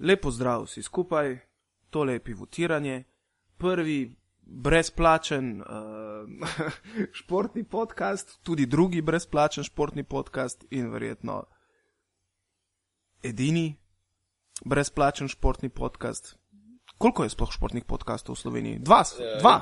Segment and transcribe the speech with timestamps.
[0.00, 1.38] Lepo zdrav vsi skupaj,
[1.90, 3.04] tole je pivotiranje,
[3.58, 5.66] prvi brezplačen uh,
[7.18, 11.44] športni podcast, tudi drugi brezplačen športni podcast in verjetno
[13.22, 13.76] edini
[14.64, 16.36] brezplačen športni podcast.
[16.98, 18.78] Koliko je sploh športnih podcastov v Sloveniji?
[18.78, 19.60] Dva, Ja, dva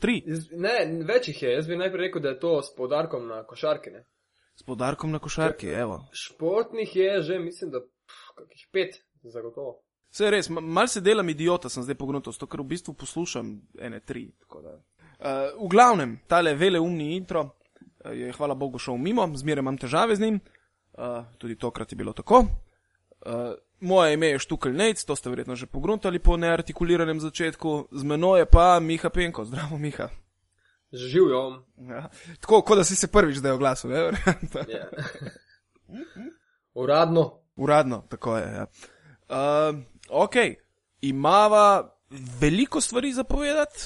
[0.00, 0.20] tri.
[0.50, 0.76] Ne,
[1.06, 1.54] več jih je.
[1.58, 3.90] Jaz bi najprej rekel, da je to s poudarkom na košarke.
[3.90, 4.04] Ne?
[4.56, 6.00] S podarkom na košarki, evo.
[6.12, 9.00] Športnih je že, mislim, da pff, kakih pet,
[9.30, 9.80] zagotovo.
[10.10, 12.94] Vse je res, ma- mal se delam idiota, sem zdaj pognuto, to ker v bistvu
[12.94, 14.28] poslušam ene tri.
[14.52, 20.16] Uh, v glavnem, tale veleumni intro uh, je hvala Bogu šel mimo, zmeraj imam težave
[20.16, 20.40] z njim,
[20.98, 22.44] uh, tudi tokrat je bilo tako.
[23.26, 28.02] Uh, moje ime je Štukl Nejc, to ste verjetno že pogruntali po neartikuliranem začetku, z
[28.04, 30.08] menoj je pa Miha Penko, zdravo Miha.
[30.92, 31.64] Živijo.
[31.76, 32.08] Ja.
[32.40, 34.12] Tako, kot da si se prvič zdaj oglasil, ne?
[34.68, 34.86] Ja.
[36.74, 37.40] Uradno.
[37.56, 38.46] Uradno, tako je.
[38.52, 38.66] Ja.
[39.28, 40.34] Uh, ok,
[41.00, 41.96] imava
[42.40, 43.78] veliko stvari za povedati,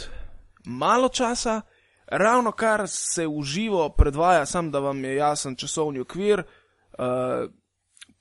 [0.64, 1.60] malo časa,
[2.06, 6.42] ravno kar se v živo predvaja, sam da vam je jasen časovni okvir.
[6.98, 7.50] Uh,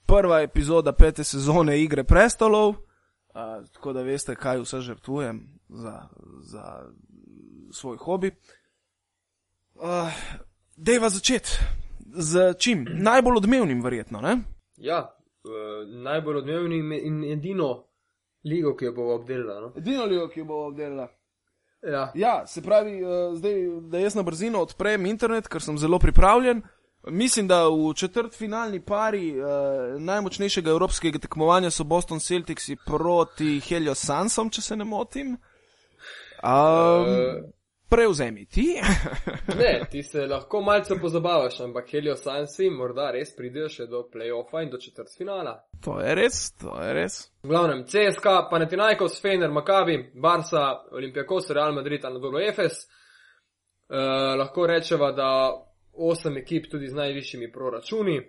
[0.05, 2.75] prva epizoda pete sezone Igre prestolov, uh,
[3.73, 6.07] tako da veste, kaj vse žrtvujem za,
[6.41, 6.85] za
[7.71, 8.31] svoj hobi.
[9.75, 10.13] Uh,
[10.75, 11.59] Dejva začeti.
[12.15, 12.87] Z čim?
[12.89, 14.37] Najbolj odmevnim, verjetno, ne?
[14.77, 15.18] Ja,
[16.03, 17.69] najbolj odmevni in edino
[18.43, 19.61] ligo, ki jo bo obdelala.
[19.61, 19.71] No?
[19.77, 21.07] Edino ligo, ki jo bo obdelala.
[21.83, 22.11] Ja.
[22.15, 23.53] Ja, se pravi, uh, zdaj,
[23.91, 26.61] da jaz na brzino odprem internet, ker sem zelo pripravljen.
[27.07, 34.49] Mislim, da v četrtfinalni pari uh, najmočnejšega evropskega tekmovanja so Boston Celtics proti Helio Sansom,
[34.49, 35.37] če se ne motim.
[35.37, 35.39] Um,
[36.43, 37.49] Uh,
[37.89, 38.75] prevzemi ti.
[39.61, 44.63] ne, ti se lahko malce pozabavaš, ampak Helio Sansi morda res pridejo še do playoffa
[44.63, 45.55] in do četrtfinala.
[45.83, 47.19] to je res, to je res.
[47.43, 52.85] V glavnem, CSK, Panathinaikos, Fener, Makabi, Barca, Olimpijakos, Real Madrid, Anadolu Efes.
[53.89, 55.29] Uh, lahko rečeva, da
[55.93, 58.19] osem ekip tudi z najvišjimi proračuni.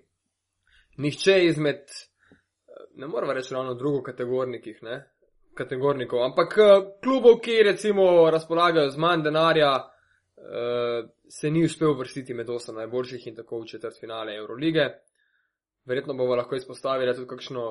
[0.96, 4.96] Nihče izmed, eh, ne moramo reči ravno drugokategornikih, ne?
[5.60, 6.70] Kategornikov, ampak eh,
[7.04, 9.72] klubov, ki recimo razpolagajo z manj denarja,
[10.40, 14.86] uh, se ni uspel vrstiti med osem najboljših in tako v četrt finale Eurolige.
[15.84, 17.64] Verjetno bomo lahko izpostavili tudi kakšno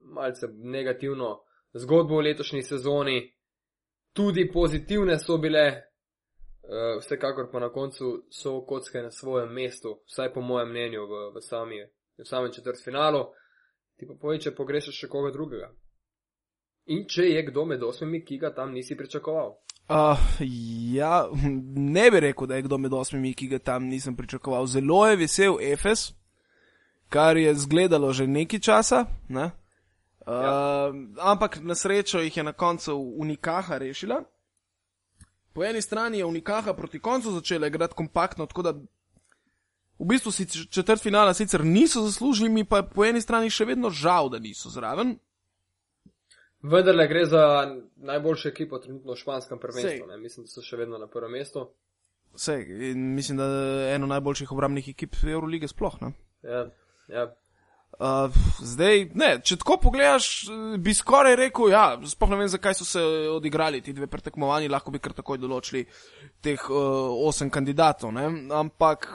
[0.00, 1.42] malce negativno
[1.72, 3.20] zgodbo v letošnji sezoni.
[4.12, 10.32] Tudi pozitivne so bile, uh, vsekakor pa na koncu so kocke na svojem mestu, vsaj
[10.34, 11.78] po mojem mnenju v, v, sami,
[12.18, 13.22] v samem četrtfinalu.
[13.96, 15.70] Ti pa povej, če pogrešaš še koga drugega.
[16.90, 19.54] In če je kdo med osmimi, ki ga tam nisi pričakoval.
[19.90, 20.18] Uh,
[20.94, 21.28] ja,
[21.94, 24.66] ne bi rekel, da je kdo med osmimi, ki ga tam nisem pričakoval.
[24.66, 26.10] Zelo je vesel Efes,
[27.10, 29.04] kar je zgledalo že nekaj časa.
[29.28, 29.50] Ne?
[30.26, 30.92] Uh, Ja.
[31.18, 34.22] Ampak na srečo jih je na koncu Unikaha rešila.
[35.52, 38.70] Po eni strani je Unikaha proti koncu začela igrati kompaktno, tako da
[39.98, 43.90] v bistvu si četrt finala sicer niso zaslužili, mi pa po eni strani še vedno
[43.90, 45.16] žal, da niso zraven.
[46.62, 47.42] Vendarle gre za
[47.96, 50.06] najboljšo ekipo trenutno v španskem prvenstvu.
[50.06, 50.08] Sej.
[50.08, 50.18] Ne?
[50.20, 51.70] Mislim, da so še vedno na prvem mestu.
[52.36, 52.60] Vse,
[52.92, 55.96] in mislim, da je eno najboljših obrambnih ekip Eurolige sploh.
[56.02, 56.12] Ne?
[56.42, 56.66] Ja,
[57.08, 57.30] ja.
[58.00, 58.32] Uh,
[58.64, 60.46] zdaj, ne, če tako pogledaš,
[60.80, 64.94] bi skoraj rekel, ja, sploh ne vem, zakaj so se odigrali ti dve pretekmovanji, lahko
[64.94, 65.82] bi kar takoj določili
[66.40, 68.24] teh uh, osem kandidatov, ne?
[68.56, 69.08] ampak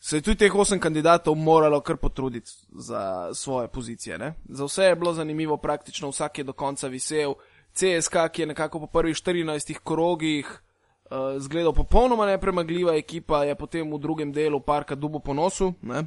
[0.00, 4.18] se je tudi teh osem kandidatov moralo kar potruditi za svoje pozicije.
[4.18, 4.34] Ne?
[4.48, 7.34] Za vse je bilo zanimivo, praktično vsak je do konca visel.
[7.72, 13.92] CSK, ki je nekako po prvih 14 krogih uh, zgledal popolnoma nepremagljiva ekipa, je potem
[13.92, 15.74] v drugem delu parka dubo po nosu.
[15.82, 16.06] Ne?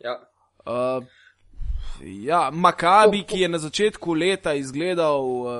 [0.00, 0.18] ja.
[0.66, 1.04] Uh,
[2.00, 5.50] ja, Makabi, ki je na začetku leta izgledal uh,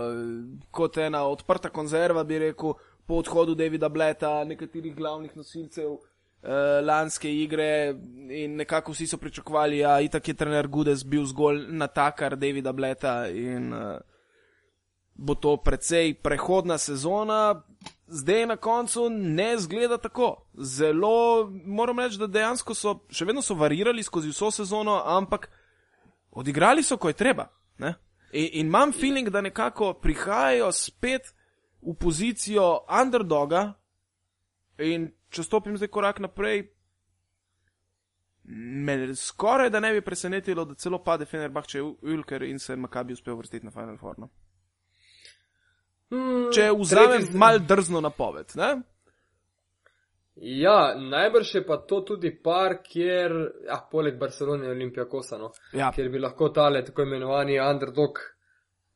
[0.71, 2.75] kot ena odprta konzerva, bi rekel,
[3.07, 6.01] po odhodu Davida Bleta, nekaterih glavnih nosilcev uh,
[6.83, 7.95] lanske igre
[8.31, 12.73] in nekako vsi so pričakovali, da ja, itak je trener Gudes bil zgolj natakar Davida
[12.73, 14.01] Bleta in uh,
[15.15, 17.63] bo to precej prehodna sezona.
[18.07, 20.49] Zdaj na koncu ne zgleda tako.
[20.55, 25.49] Zelo moram reči, da dejansko so še vedno so varirali skozi vso sezono, ampak
[26.31, 27.49] odigrali so, ko je treba.
[27.79, 27.95] Ne?
[28.33, 31.33] In, in imam feeling, da nekako prihajajo spet
[31.83, 33.73] v pozicijo underdoga.
[34.79, 36.63] In če stopim zdaj korak naprej,
[38.45, 43.37] me skoraj da ne bi presenetilo, da celo pade Fenerbahče Ulker in se Makabi uspel
[43.37, 44.19] vrstiti na Final Four.
[44.19, 44.31] No?
[46.11, 48.53] Hmm, Če vzamem tretji- mal drzno napoved.
[48.55, 48.73] Ne?
[50.35, 53.33] Ja, najbrž je pa to tudi par, kjer,
[53.67, 58.19] ja, poleg Barcelone in Olimpijakosa, no, Ja, kjer bi lahko tale tako imenovani underdog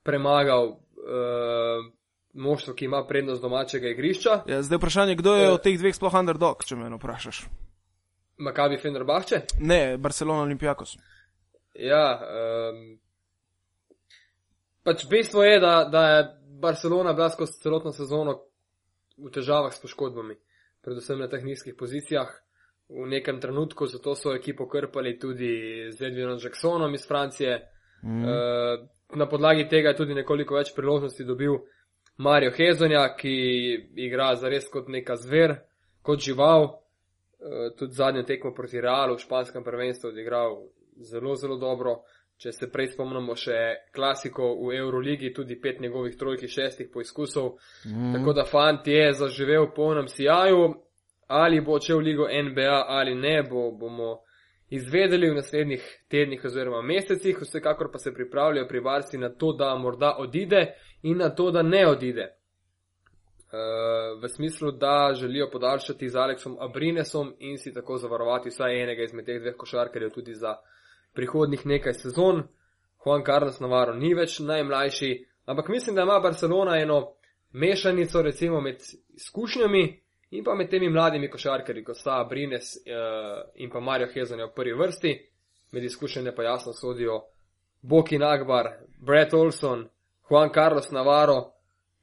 [0.02, 1.84] premagal uh,
[2.36, 4.42] moštvo, ki ima prednost domačega igrišča.
[4.46, 5.52] ja, zdaj vprašanje, kdo je Eh.
[5.52, 7.46] od teh dveh sploh underdog, če me vprašaš.
[8.38, 9.40] Makabi Fenerbahče.
[9.60, 10.96] Ne, Barcelona Olimpijakos.
[11.74, 12.98] Ja, um,
[14.84, 16.24] pač bistvo je, da, da je
[16.60, 18.40] Barcelona bila skozi celotno sezono
[19.16, 20.36] v težavah s poškodbami,
[20.84, 22.28] predvsem na teh nizkih pozicijah.
[22.88, 27.56] V nekem trenutku zato so ekipo krpali tudi z Edwinom Jacksonom iz Francije.
[28.04, 28.22] Mm.
[28.22, 28.28] Uh,
[29.16, 31.56] na podlagi tega je tudi nekoliko več priložnosti dobil
[32.16, 33.36] Mario Hezonja, ki
[33.94, 35.58] igra zares kot neka zver,
[36.02, 36.70] kot žival.
[37.36, 40.56] Uh, tudi zadnjo tekmo proti Realu v španskem prvenstvu odigral
[40.96, 42.00] zelo, zelo dobro.
[42.36, 43.58] Če se prej spomnimo še
[43.96, 47.54] klasiko v Euroligi, tudi pet njegovih trojk, šestih poizkusov.
[47.88, 48.12] Mm.
[48.12, 50.66] Tako da fant je zaživel v polnem sijaju,
[51.32, 54.18] ali bo odšel v ligo NBA ali ne, bo, bomo
[54.68, 59.74] izvedeli v naslednjih tednih oziroma mesecih, vsekakor pa se pripravljajo pri Barsi na to, da
[59.78, 60.74] morda odide
[61.06, 62.26] in na to, da ne odide.
[63.46, 69.02] Uh, v smislu, da želijo podaljšati z Aleksom Abrinesom in si tako zavarovati vsaj enega
[69.02, 70.56] izmed teh dveh košarkarjev tudi za
[71.14, 72.42] prihodnih nekaj sezon.
[73.04, 75.12] Juan Carlos Navarro ni več najmlajši,
[75.46, 77.12] ampak mislim, da ima Barcelona eno
[77.52, 78.82] mešanico recimo med
[79.14, 84.50] izkušnjami in pa med temi mladimi košarkarji, kot sta Brines uh, in pa Mario Hezonja
[84.50, 85.18] v prvi vrsti.
[85.70, 87.22] Med izkušnjami pa jasno sodijo
[87.82, 88.72] Boki Nagbar,
[89.06, 89.86] Brett Olson,
[90.28, 91.52] Juan Carlos Navarro,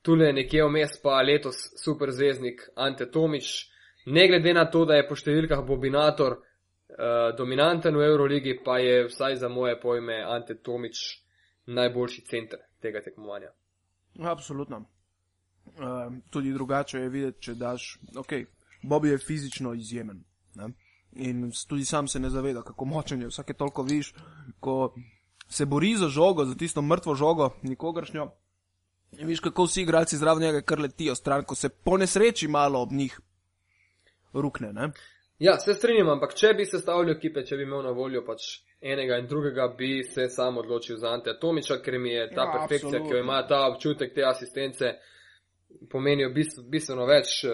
[0.02, 3.70] tule nekje vmes pa letos superzvezdnik Ante Tomič.
[4.06, 9.08] Ne glede na to, da je po številkah Bobinator uh, dominanten v Euroligi, pa je
[9.08, 11.04] vsaj za moje pojme Ante Tomič
[11.68, 13.54] najboljši center tega tekmovanja.
[14.20, 14.84] Absolutno.
[15.66, 17.98] Uh, tudi drugače je videti, če daš.
[18.20, 18.34] Ok,
[18.84, 20.24] Bobby je fizično izjemen.
[20.56, 20.74] Ne?
[21.16, 23.28] In tudi sam se ne zaveda, kako močen je.
[23.28, 24.14] Vsake toliko viš,
[24.60, 24.94] ko
[25.48, 28.32] se bori za žogo, za tisto mrtvo žogo, nikogaršnjo.
[29.14, 32.82] In viš, kako vsi igralci zraven njega kar letijo stran, ko se po nesreči malo
[32.82, 33.20] ob njih
[34.34, 34.74] rukne.
[34.74, 34.90] Ne?
[35.40, 38.42] Ja, se strinjam, ampak če bi sestavljal ekipe, če bi imel na voljo pač
[38.82, 42.52] enega in drugega, bi se sam odločil za Ante Tomiča, ker mi je ta Ja,
[42.54, 43.18] perfekcija, ki absolutno.
[43.18, 44.86] jo ima ta občutek te asistence,
[45.90, 47.44] pomenijo bistv- bistveno več.
[47.44, 47.50] eh,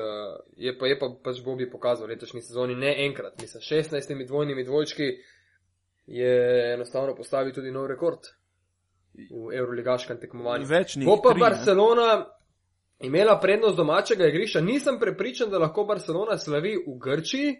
[0.57, 5.03] Je pa, je pa pač Bobi pokazal letošnji sezoni ne enkrat, mislim, 16 dvojnimi dvojčki
[6.09, 8.19] je enostavno postavil tudi nov rekord
[9.13, 10.65] v Euroligaškem tekmovanju.
[10.65, 11.05] Več ni.
[11.05, 11.45] Bo pa tri, ne.
[11.45, 12.07] Barcelona
[13.05, 17.51] imela prednost domačega igrišča, nisem prepričan, da lahko Barcelona slavi v Grčiji,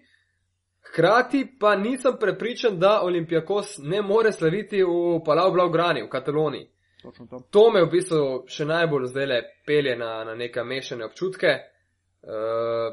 [0.90, 6.70] hkrati pa nisem prepričan, da Olimpijakos ne more slaviti v Palau Blaugrani, v Kataloniji.
[7.02, 7.44] To.
[7.50, 9.38] To me v bistvu še najbolj zdaj le
[9.68, 11.54] pelje na, na neke mešane občutke,
[12.26, 12.90] uh,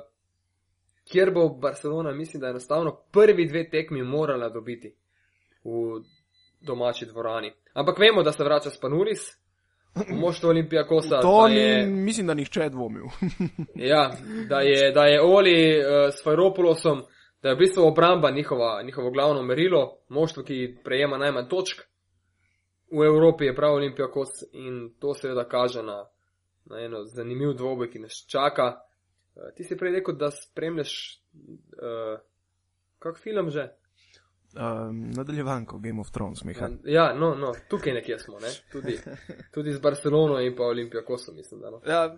[1.10, 4.92] kjer bo Barcelona, mislim, da enostavno prvi dve tekmi morala dobiti
[5.66, 6.02] v
[6.60, 7.52] domači dvorani.
[7.74, 9.20] Ampak vemo, da se vrača Spanulis,
[10.10, 11.20] moštvo Olimpijakosa.
[11.20, 13.04] To da ni, je- mislim, da nihče dvomil.
[13.92, 14.10] Ja,
[14.48, 17.02] da je, da je Oli uh, s Fajropolosom,
[17.42, 21.80] da je v bistvu obramba njihova, njihovo glavno merilo, moštvo, ki prejema najmanj točk.
[22.92, 26.04] V Evropi je prav Olimpijakos in to seveda kaže na,
[26.64, 28.66] na eno zanimiv dvoboj, ki nas čaka.
[29.34, 32.18] Uh, ti si prej rekel, da spremljaš, uh,
[32.98, 33.68] kak film že?
[34.56, 36.68] Um, nadaljevanko Game of Thrones, Miha.
[36.84, 38.48] Ja, no, no, tukaj nekje smo, ne?
[38.72, 38.98] tudi,
[39.54, 41.80] tudi z Barcelono in pa Olimpijakosom, mislim, da no.
[41.86, 42.16] Ja,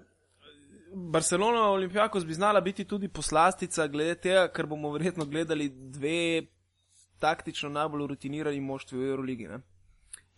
[0.94, 6.46] Barcelona Olimpijakos bi znala biti tudi poslastica, glede tega, ker bomo verjetno gledali dve
[7.18, 9.48] taktično najbolj rutinirani moštvi v Euroligi.
[9.48, 9.60] Ne?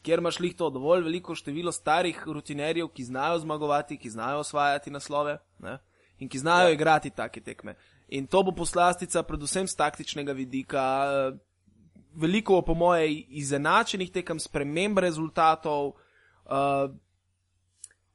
[0.03, 4.91] Kjer imaš lih to dovolj veliko število starih rutinerjev, ki znajo zmagovati, ki znajo osvajati
[4.91, 5.79] naslove ne?
[6.19, 6.69] in ki znajo Ja.
[6.69, 6.75] ja.
[6.75, 7.75] igrati take tekme.
[8.09, 11.03] In to bo poslastica predvsem z taktičnega vidika.
[12.13, 15.87] Veliko po moje izenačenih tekem, sprememb rezultatov.
[16.45, 16.91] Uh,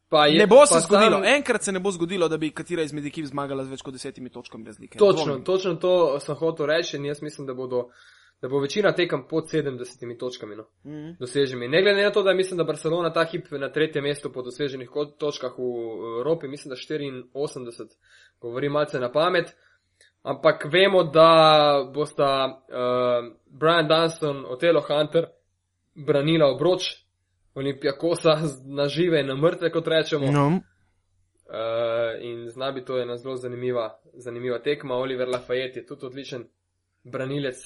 [0.10, 2.52] Pa je- Ne bo se pa zgodilo, sam- enkrat se ne bo zgodilo, da bi
[2.52, 4.98] katera izmed ekip zmagala z več kot desetimi točkami razlike.
[4.98, 5.44] Točno, Dvomim.
[5.44, 7.90] točno to sem hotel reči in jaz mislim, da, bodo,
[8.42, 9.82] da bo večina tekem pod 70
[10.16, 11.12] točkami no, Mhm.
[11.20, 11.68] doseženi.
[11.68, 14.90] Ne glede na to, da mislim, da Barcelona ta hip na tretjem mestu po doseženih
[15.18, 15.62] točkah v
[16.20, 17.98] Evropi, mislim, da 84,
[18.42, 19.56] govorim malce na pamet.
[20.26, 21.30] Ampak vemo, da
[21.94, 25.28] bosta uh, Brian Dunston, Otelo Hunter
[25.96, 27.06] branila obroč
[27.56, 30.32] Olimpijakosa z- na žive in na mrtve, kot rečemo.
[30.32, 30.60] No,
[31.46, 34.96] Uh, in zna bi to ena zelo zanimiva, zanimiva tekma.
[34.96, 36.48] Oliver Lafayette je tudi odličen
[37.04, 37.60] branilec.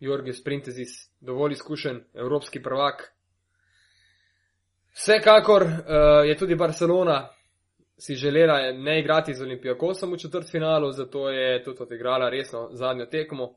[0.00, 3.14] Jorgis Printezis, dovolj izkušen, evropski prvak.
[4.94, 5.70] Vsekakor uh,
[6.26, 7.28] je tudi Barcelona
[7.98, 13.54] si želela ne igrati z Olimpijakosom v četrtfinalu, zato je tudi odigrala resno zadnjo tekmo.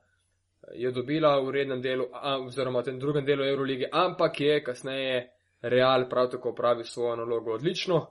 [0.73, 5.29] Je dobila v rednem delu, a, oziroma v tem drugem delu Eurolige, ampak je kasneje
[5.61, 8.07] Real prav tako pravi svojo nalogo odlično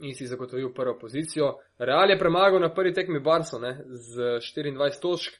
[0.00, 1.54] in si zagotovil prvo pozicijo.
[1.78, 4.16] Real je premagal na prvi tekmi Barso ne, z
[4.56, 5.34] 24 točk.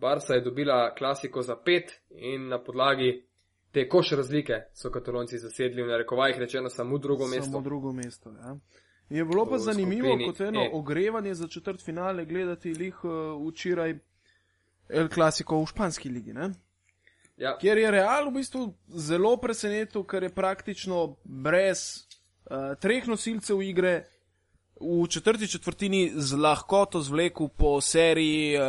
[0.00, 3.24] Barsa je dobila klasiko za pet in na podlagi
[3.72, 7.50] te koš razlike so katalonci zasedli v narekovajih rečeno samo drugo mesto.
[7.50, 8.56] Samo drugo mesto, ja.
[9.10, 10.70] Je bilo pa zanimivo, kot eno E.
[10.72, 13.12] ogrevanje za četrt finale gledati lih uh,
[13.48, 13.98] včeraj
[14.88, 16.50] El Clasico v španski ligi, ne?
[17.36, 22.04] Ja, kjer je Real v bistvu zelo presenetil, ker je praktično brez
[22.50, 24.04] uh, treh nosilcev igre
[24.80, 28.64] v četrti četrtini z lahkoto zvlekel po seriji uh,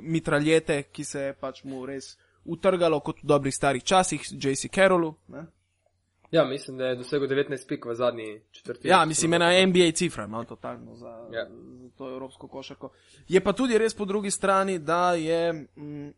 [0.00, 5.14] mitraljete, ki se je pač mu res utrgalo kot v dobrih starih časih, JC Carrollu.
[5.28, 5.46] Ne?
[6.32, 8.90] Ja, mislim, da je dosegel 19 pik v zadnji četrtini.
[8.90, 11.38] Ja, mislim, ena NBA cifra, no, totalno za, Ja.
[11.38, 11.46] ja.
[11.82, 12.90] za to evropsko košarko.
[13.28, 15.52] Je pa tudi res po drugi strani, da je.
[15.76, 16.10] Mm,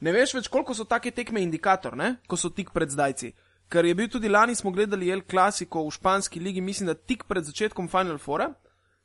[0.00, 2.16] ne veš več, koliko so take tekme indikator, ne?
[2.28, 3.32] ko so tik pred zdajci.
[3.68, 7.24] Ker je bil tudi lani, smo gledali El Clasico v španski ligi, mislim, da tik
[7.26, 8.52] pred začetkom Final Fora,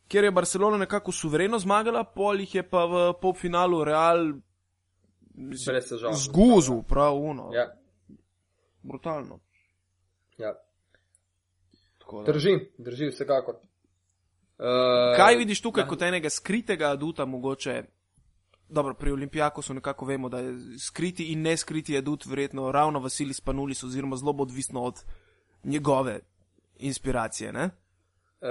[0.07, 4.33] kjer je Barcelona nekako suvereno zmagala, pol jih je pa v polfinalu Real
[6.13, 7.49] zguzu, prav uno.
[7.53, 7.71] Ja,
[8.83, 9.39] Brutalno.
[10.37, 10.53] Ja.
[12.25, 13.55] Drži, drži, vsekakor.
[13.55, 15.87] Uh, Kaj vidiš tukaj ja.
[15.87, 17.83] kot enega skritega aduta, mogoče?
[18.69, 23.41] Dobro, pri Olimpijaku so nekako vemo, da je skriti in neskriti adut verjetno ravno Vasilis
[23.41, 24.95] Panulis, oziroma zelo odvisno od
[25.63, 26.19] njegove
[26.79, 27.53] inspiracije.
[27.53, 27.63] Ne?
[27.63, 28.47] Uh,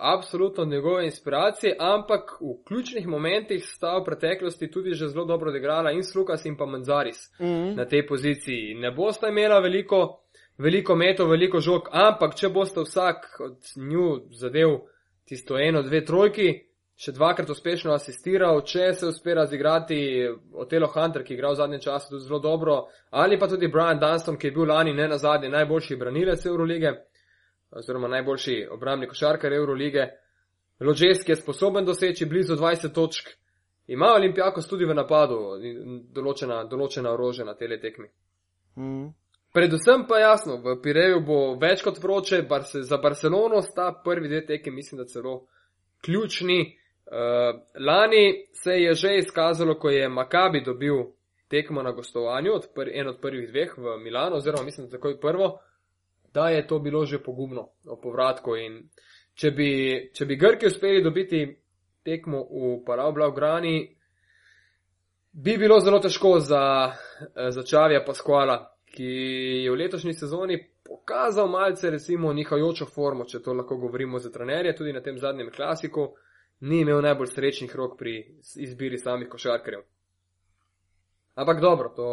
[0.00, 5.90] absolutno njegove inspiracije, ampak v ključnih momentih sta v preteklosti tudi že zelo dobro odigrala
[5.90, 7.76] in Slukas in pa Manzaris Mm.
[7.76, 8.74] na tej poziciji.
[8.74, 10.21] Ne bosta imela veliko,
[10.58, 14.78] veliko metov, veliko žog, ampak če boste vsak od nju zadev
[15.28, 16.50] tisto eno, dve trojki,
[17.02, 19.98] še dvakrat uspešno asistiral, če se uspe razigrati
[20.60, 23.98] Otelo Hunter, ki je igral v zadnjem času tudi zelo dobro, ali pa tudi Brian
[23.98, 26.92] Dunston, ki je bil lani ne na zadnje najboljši branilec Eurolige
[27.72, 30.10] oziroma najboljši obrambni košarkar Eurolige.
[30.80, 33.28] Ložeski je sposoben doseči blizu 20 točk,
[33.86, 35.38] ima Olimpijakos tudi v napadu
[36.12, 38.08] določena, določena orožja na tele tekmi.
[38.76, 39.08] Mm.
[39.52, 44.46] Predvsem pa jasno, v Pireju bo več kot vroče, Barce, za Barcelono sta prvi dve
[44.46, 45.46] tekmi, mislim, da celo
[46.04, 46.78] ključni.
[47.12, 51.02] Uh, lani se je že izkazalo, ko je Makabi dobil
[51.52, 55.20] tekmo na gostovanju, od pr en od prvih dveh v Milano, oziroma mislim, da takoj
[55.20, 55.58] prvo,
[56.32, 58.56] da je to bilo že pogubno o povratku.
[58.56, 58.88] In
[59.34, 59.70] če bi,
[60.14, 61.44] če bi Grki uspeli dobiti
[62.04, 63.76] tekmo v Palau Blaugrani,
[65.32, 66.92] bi bilo zelo težko za,
[67.36, 69.12] eh, za Čavija Pasquala, ki
[69.64, 74.76] je v letošnji sezoni pokazal malce recimo nihajočo formo, če to lahko govorimo za trenerje,
[74.76, 76.10] tudi na tem zadnjem klasiku,
[76.68, 78.18] ni imel najbolj srečnih rok pri
[78.60, 79.82] izbiri samih košarkarjev.
[81.34, 82.08] Ampak dobro, to,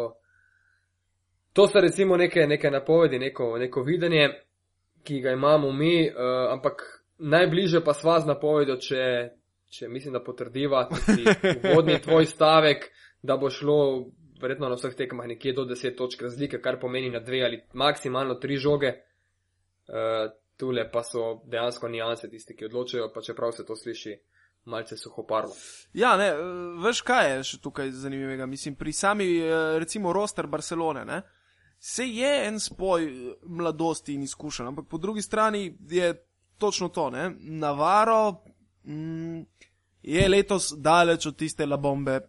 [1.52, 4.30] to so recimo neke, neke napovedi, neko, neko videnje,
[5.04, 6.82] ki ga imamo mi, uh, ampak
[7.18, 9.04] najbliže pa sva z napovedjo, če,
[9.68, 11.24] če mislim, da potrdiva tisti
[11.72, 12.88] uvodni tvoj stavek,
[13.22, 14.08] da bo šlo
[14.42, 18.34] verjetno na vseh tekmah nekje do 10 točk razlike, kar pomeni na dve ali maksimalno
[18.40, 18.94] tri žoge.
[19.90, 20.30] Uh,
[20.60, 24.16] tule pa so dejansko nijanse tisti, ki odločajo, pa čeprav se to sliši
[24.64, 25.54] malce suhoparno.
[25.92, 26.40] Ja, ne, eh,
[26.84, 28.46] veš kaj je še tukaj zanimivega.
[28.46, 31.22] Mislim, pri sami, eh, recimo, roster Barcelone, ne,
[31.78, 33.08] se je en spoj
[33.46, 36.12] mladosti in izkušenj, ampak po drugi strani je
[36.58, 37.30] točno to, ne.
[37.40, 38.44] Navaro
[38.84, 39.40] mm,
[40.02, 42.20] je letos daleč od tiste la bombe,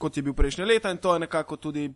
[0.00, 1.90] kot je bil prejšnje leta in to je nekako tudi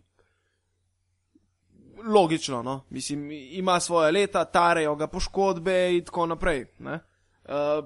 [2.05, 2.83] logično, no.
[2.89, 6.99] Mislim, ima svoje leta, tarejo ga poškodbe in tako naprej, ne.
[7.45, 7.85] Uh,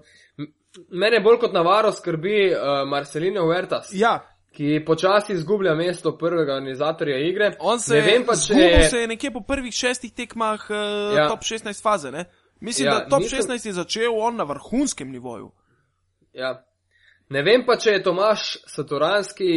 [0.91, 4.19] Mene bolj kot navaro skrbi uh, Marcelino Huertas, ja,
[4.53, 7.51] ki počasi izgublja mesto prvega organizatorja igre.
[7.59, 10.77] On se ne vem pa, če zgubil se je nekje po prvih šestih tekmah uh,
[11.17, 11.27] ja.
[11.29, 12.11] Top 16 faze.
[12.11, 12.25] Ne?
[12.59, 13.39] Mislim, Ja, da top nisem...
[13.39, 15.51] 16 je začel on na vrhunskem nivoju.
[16.33, 16.65] Ja.
[17.29, 19.51] Ne vem pa, če je Tomaš Satoranski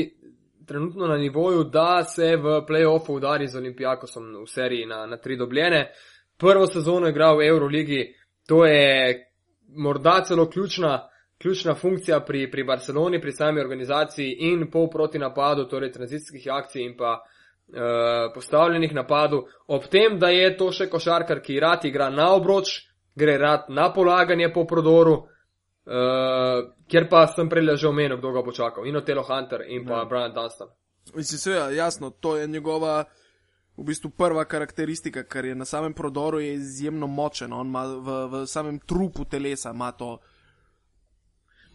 [0.66, 5.36] trenutno na nivoju, da se v playoffu udari z Olimpijakosom v seriji na, na tri
[5.36, 5.92] dobljene.
[6.38, 8.14] Prvo sezono je igral v Euroligi,
[8.48, 9.32] to je
[9.76, 11.08] morda celo ključna,
[11.42, 16.82] ključna funkcija pri, pri Barceloni, pri sami organizaciji in pol proti napadu, torej tranzicijskih akcij
[16.82, 22.10] in pa uh, postavljenih napadov, ob tem, da je to še košarkar, ki rad igra
[22.10, 22.80] na obroč,
[23.14, 25.22] gre rad na polaganje po prodoru,
[25.84, 25.92] Uh,
[26.86, 28.86] kjer pa sem prej že omenil, kdo ga bo čakal.
[28.86, 30.04] In Otelo Hunter in pa Ja.
[30.04, 30.68] Brian Dunstan.
[31.14, 33.04] Mislim, seveda, jasno, to je njegova
[33.76, 37.52] v bistvu prva karakteristika, ker je na samem prodoru je izjemno močen.
[37.52, 37.98] On ima v,
[38.28, 40.18] v samem trupu telesa ima to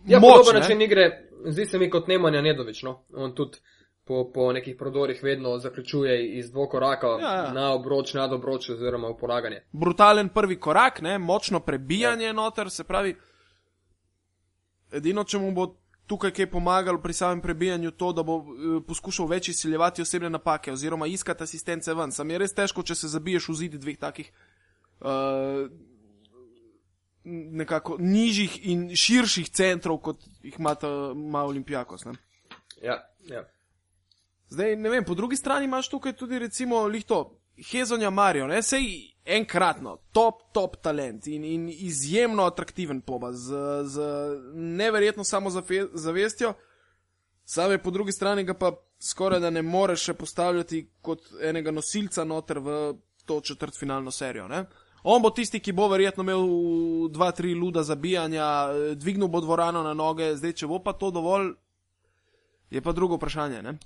[0.06, 0.60] Ja, moč, podoben ne.
[0.60, 1.10] način igre,
[1.46, 3.04] zdi se mi kot Nemanja Nedovič, no.
[3.14, 3.58] On tudi
[4.06, 7.52] po, po nekih prodorih vedno zaključuje iz dvokoraka Ja, ja.
[7.54, 9.62] na obroč, nad obroč oziroma v polaganje.
[9.72, 12.34] brutalen prvi korak, ne, močno prebijanje ja.
[12.34, 13.16] noter, se pravi,
[14.92, 15.68] edino, če mu bo
[16.08, 20.72] tukaj kaj pomagalo pri samem prebijanju, to, da bo eh, poskušal več izsiljevati osebne napake
[20.72, 22.12] oziroma iskati asistence ven.
[22.12, 24.32] Sam je res težko, če se zabiješ v zid dveh takih
[25.02, 25.68] uh,
[27.28, 32.06] nekako nižjih in širših centrov, kot jih imata ima Olimpijakos.
[32.06, 32.16] Ne.
[32.82, 33.44] Ja, ja.
[34.50, 38.86] Zdaj, ne vem, po drugi strani imaš tukaj tudi recimo lihto Hezonja Marijo, ne, sej
[39.26, 44.02] enkratno, top, top talent in, in izjemno atraktiven poba z, z
[44.54, 46.54] neverjetno samozavestjo,
[47.46, 52.24] same po drugi strani ga pa skoraj da ne moreš še postavljati kot enega nosilca
[52.24, 52.78] noter v
[53.26, 54.66] to četrtfinalno serijo, ne.
[55.04, 56.48] On bo tisti, ki bo verjetno imel
[57.14, 58.46] dva, tri luda zabijanja,
[58.96, 61.54] dvignil bo dvorano na noge, zdaj, če bo pa to dovolj,
[62.72, 63.78] je pa drugo vprašanje, ne.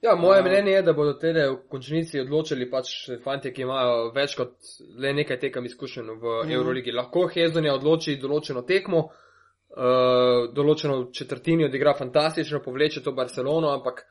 [0.00, 2.90] Ja, moje mnenje je, da bodo tede v končnici odločili pač
[3.24, 4.52] fanti, ki imajo več kot
[5.00, 6.52] le nekaj tekem izkušenj v mm.
[6.52, 6.92] Euroligi.
[6.92, 14.04] Lahko Hezonja odloči določeno tekmo, uh, določeno četrtini odigra fantastično, povleče to Barcelono, ampak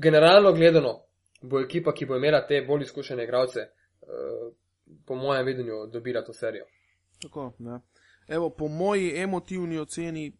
[0.00, 0.96] generalno gledano
[1.42, 4.48] bo ekipa, ki bo imela te bolj izkušene igralce, uh,
[5.06, 6.64] po mojem videnju dobila to serijo.
[7.20, 7.82] Tako, ne.
[8.28, 10.30] Evo, po moji emotivni oceni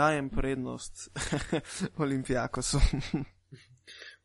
[0.00, 1.10] dajem prednost
[2.02, 2.80] Olimpijakosu.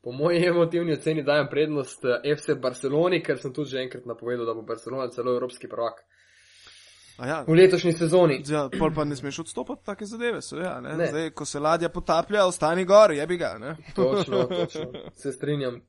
[0.04, 4.46] Po moji emotivni oceni dajem prednost eh, FC Barceloni, ker sem tudi že enkrat napovedal,
[4.46, 6.04] da bo Barcelona celo evropski prvak
[7.20, 8.40] A ja, v letošnji sezoni.
[8.48, 10.96] ja, pol pa ne smeš odstopati take zadeve, so ja, ne?
[10.98, 11.08] Ne.
[11.12, 13.76] Zdaj, ko se ladja potaplja, ostani gor, jebi ga, ne.
[13.96, 14.86] Točno, točno.
[15.16, 15.82] Se strinjam.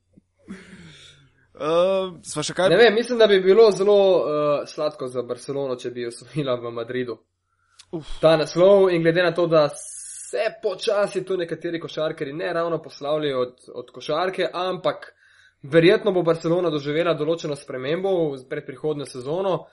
[1.55, 2.73] Uh, še kaj?
[2.73, 4.27] Ne vem, mislim, da bi bilo zelo uh,
[4.67, 7.21] sladko za Barcelono, če bi osvojila v Madridu.
[7.95, 8.17] Uf.
[8.23, 9.69] Ta naslov in glede na to, da
[10.31, 15.13] se počasi tu nekateri košarkari ne ravno poslavljajo od, od košarke, ampak
[15.63, 18.13] verjetno bo Barcelona doživela določeno spremembo
[18.49, 19.65] pred prihodnjo sezono.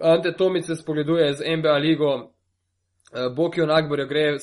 [0.00, 4.36] Ante Tomic se spogleduje z NBA ligo, uh, Bokijo Nagborjo gre,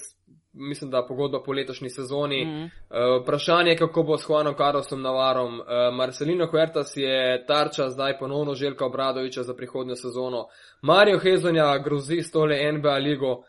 [0.53, 2.41] mislim, da pogodba po letošnji sezoni.
[2.43, 5.59] Uh, vprašanje je, kako bo s Juanom Carlosom Navarom.
[5.59, 10.47] Uh, Marcelino Huertas je tarča zdaj ponovno Željka Obradoviča za prihodnjo sezono.
[10.81, 13.43] Mario Hezonja grozi s tole NBA ligo,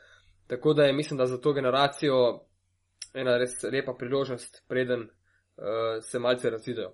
[0.47, 2.41] tako da je mislim, da za to generacijo
[3.15, 6.93] ena res lepa priložnost, preden uh, se malce razidejo.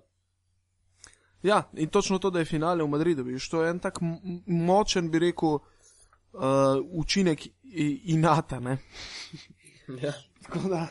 [1.43, 3.99] Ja, in točno to, da je finale v Madridu, viš, to je en tak
[4.47, 5.61] močen, bi rekel, uh,
[6.91, 7.47] učinek
[8.15, 8.77] inata, ne.
[10.01, 10.13] Ja.
[10.43, 10.87] Tako da,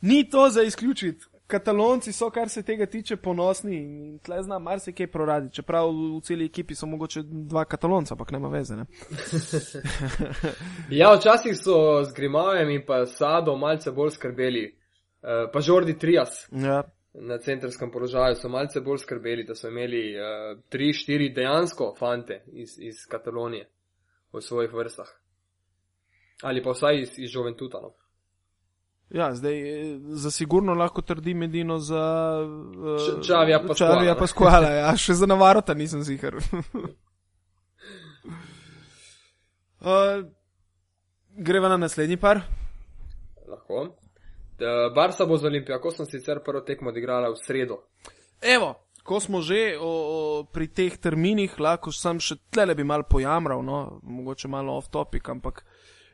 [0.00, 1.24] ni to za izključiti.
[1.50, 5.50] Katalonci so, kar se tega tiče, ponosni in tle zna marsikaj proradi.
[5.58, 8.76] Čeprav v celi ekipi so mogoče dva katalonca, ampak nema veze.
[8.76, 8.86] Ne?
[11.00, 16.46] ja, včasih so z Grimajem in pa Sado malce bolj skrbeli, uh, pa Jordi Trias.
[16.52, 16.82] Ja.
[17.14, 22.44] na centrskem položaju so malce bolj skrbeli, da so imeli uh, tri, štiri dejansko fante
[22.52, 23.66] iz, iz Katalonije
[24.32, 25.08] v svojih vrstah.
[26.42, 27.82] Ali pa vsaj iz, iz Juventuta.
[29.10, 32.02] Ja, zdaj eh, za sigurno lahko trdim edino za
[32.42, 34.18] uh, Č- Xavija Pascuala, Čavija ne.
[34.18, 36.36] Paskuala, ja, še za Navarota nisem zihar.
[39.80, 40.22] uh,
[41.46, 42.40] greva na naslednji par.
[43.48, 43.88] Lahko.
[44.94, 47.78] Barca bo z Olimpijakosom sicer prvo tekmo odigrala v sredo.
[48.44, 53.02] Evo, ko smo že o, o, pri teh terminih, lahko sem še tlele bi mal
[53.08, 55.64] pojamral, no, mogoče malo off topic, ampak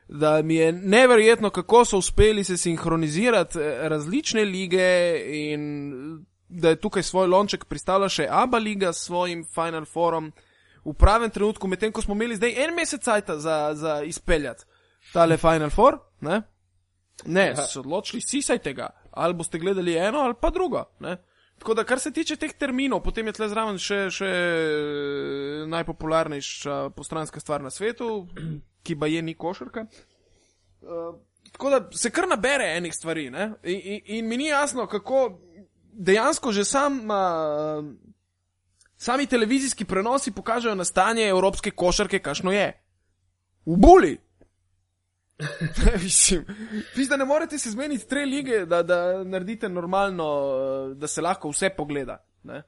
[0.08, 6.80] da mi je neverjetno, kako so uspeli se sinhronizirati eh, različne lige in da je
[6.80, 10.32] tukaj svoj lonček pristala še Aba liga s svojim Final Forum
[10.84, 14.64] v pravem trenutku, medtem ko smo imeli zdaj en mesec cajta za, za izpeljati
[15.12, 16.42] tale Final Four, ne?
[17.24, 17.66] Ne, Ja.
[17.66, 20.84] so odločili, sisajte ga, ali boste gledali eno ali pa drugo.
[21.00, 21.16] Ne?
[21.58, 26.90] Tako da, kar se tiče teh terminov, potem je tle zraven še, še eh, najpopularnejša
[26.96, 28.26] postranska stvar na svetu,
[28.86, 29.86] ki pa je ni košarka.
[30.86, 31.16] Uh,
[31.52, 33.48] tako da se kar nabere enih stvari ne?
[33.64, 35.40] in, in, in mi ni jasno, kako
[35.92, 37.00] dejansko že sam.
[37.10, 37.94] Uh,
[38.96, 42.70] Sami televizijski prenosi pokažejo na stanje evropske košarke, kakšno je.
[43.66, 44.14] V buli!
[46.02, 46.44] Mislim,
[46.94, 50.24] Pis, da ne morete se zmeniti tri lige, da, da naredite normalno,
[50.92, 52.24] eh, da se lahko vse pogleda.
[52.42, 52.62] Ne?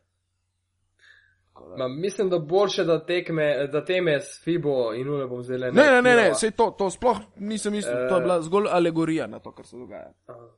[1.78, 5.72] Ma, mislim, da boljše, da, tekme, da teme s Fibo in Ule bom zdaj le
[5.72, 9.26] Ne, ne, ne, ne, sej to, to sploh nisem mislil, to je bila zgolj alegorija
[9.26, 10.12] na to, kar se dogaja.
[10.26, 10.48] Aha.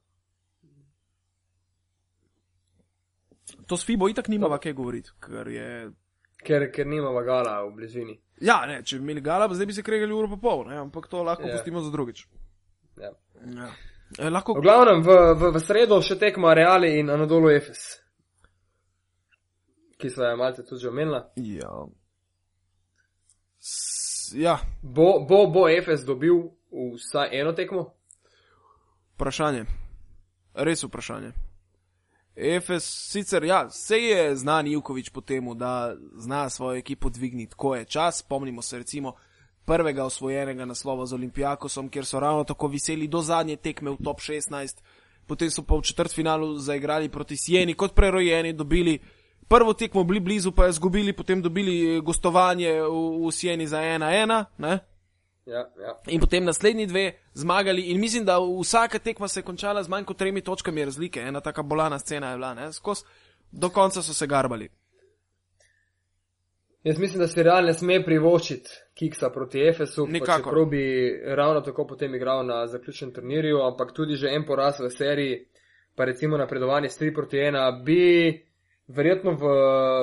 [3.67, 5.91] To s Fibo itak nimava kaj govoriti, ker je.
[6.45, 8.21] Ker, ker nima vagala v bližini.
[8.41, 11.09] Ja, ne, če bi imeli gala, zdaj bi se kregali uro pa pol, ne, ampak
[11.13, 11.49] to lahko Ja.
[11.49, 11.59] yeah.
[11.59, 12.27] pustimo za drugič.
[13.01, 13.13] Ja.
[13.57, 13.69] Ja.
[14.19, 18.01] E, lahko V glavnem, v, v, v sredo še tekma Reali in Anadolu Efes,
[20.01, 21.23] ki so jo malce tudi že omenila.
[21.37, 21.85] Ja.
[23.61, 27.91] S, ja, Bo, bo, bo Efes dobil vsaj eno tekmo?
[29.21, 29.65] vprašanje.
[30.55, 31.33] Res vprašanje.
[32.37, 37.75] Efes sicer, ja, se je znan Ivkovič po tem, da zna svojo ekipo dvigniti, ko
[37.75, 38.19] je čas.
[38.19, 39.15] Spomnimo se recimo
[39.65, 44.21] prvega osvojenega naslova z Olimpijakosom, kjer so ravno tako viseli do zadnje tekme v top
[44.21, 44.83] 16,
[45.27, 48.99] potem so pa v četrtfinalu zaigrali proti Sieni kot prerojeni, dobili
[49.49, 54.45] prvo tekmo, bili blizu, pa je zgubili, potem dobili gostovanje v, v Sieni za 1-1,
[54.59, 54.79] ne?
[55.47, 55.95] Ja, ja.
[56.07, 60.05] In potem naslednji dve zmagali, in mislim, da vsaka tekma se je končala z manj
[60.05, 61.21] kot tremi točkami razlike.
[61.21, 62.73] Ena taka bolana scena je bila, ne?
[62.73, 63.05] Skos,
[63.53, 64.69] do konca so se garbali.
[66.85, 70.85] Jaz mislim, da si Real ne sme privoščiti kiksa proti Efesu, čeprav bi
[71.37, 75.43] ravno tako potem igral na zaključnem turnirju, ampak tudi že en poraz v seriji,
[75.95, 78.50] pa recimo napredovanje s 3 proti 1, bi
[78.95, 79.45] verjetno v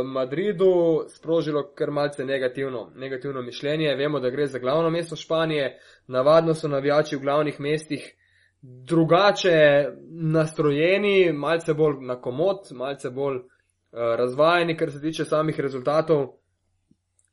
[0.04, 3.96] Madridu sprožilo kar malce negativno, negativno mišljenje.
[3.96, 8.14] Vemo, da gre za glavno mesto Španije, navadno so navijači v glavnih mestih
[8.62, 13.44] drugače nastrojeni, malce bolj na komod, malce bolj uh,
[13.92, 16.28] razvajeni, kar se tiče samih rezultatov,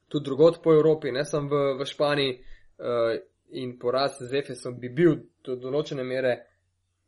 [0.09, 2.41] tudi drugot po Evropi, ne samo v, v Španiji.
[2.79, 3.21] Uh,
[3.55, 5.15] in poraz z Efesom bi bil
[5.45, 6.35] do določene mere,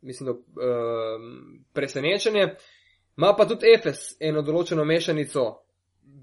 [0.01, 1.25] mislim, da uh,
[1.73, 2.47] presenečenje.
[3.17, 5.45] Ma pa tudi Efes eno določeno mešanico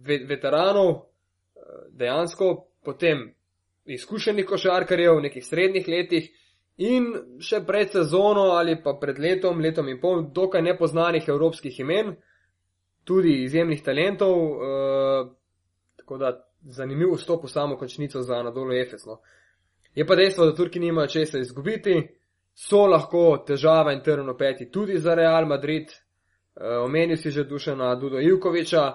[0.06, 2.50] ve veteranov, eh, dejansko
[2.84, 3.26] potem
[3.84, 6.30] izkušenih košarkarjev v nekih srednjih letih
[6.76, 12.16] in še pred sezono ali pa pred letom, letom in pol, dokaj nepoznanih evropskih imen,
[13.04, 15.28] tudi izjemnih talentov, uh,
[16.00, 16.32] tako da
[16.64, 19.04] zanimiv vstop v samo končnico za Anadolu Efes.
[19.06, 19.20] No.
[19.94, 22.00] Je pa dejstvo, da Turki nimajo česa izgubiti,
[22.54, 25.92] so lahko težava in trno peti tudi za Real Madrid,
[26.60, 28.92] omenil si že Dušana Dudo Ivkoviča,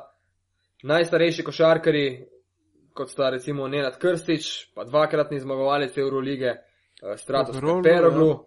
[0.84, 2.06] najstarejši košarkari,
[2.94, 8.46] kot sta recimo Nenad Krstič, pa dvakratni zmagovalec Eurolige, uh, Stratos Peroglu, Peroglu.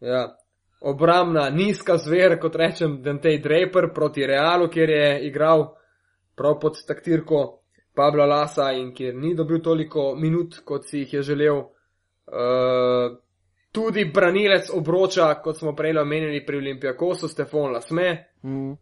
[0.00, 0.36] Ja.
[0.80, 5.74] Obramna, nizka zver, kot rečem, Dantej Draper proti Realu, kjer je igral
[6.38, 7.62] prav pod taktirko
[7.94, 11.58] Pabla Lasa in kjer ni dobil toliko minut, kot si jih je želel.
[12.28, 13.18] Uh,
[13.78, 18.24] tudi branilec obroča, kot smo prej omenili pri Olimpijakosu, Stefan Lasme.
[18.42, 18.72] Mm.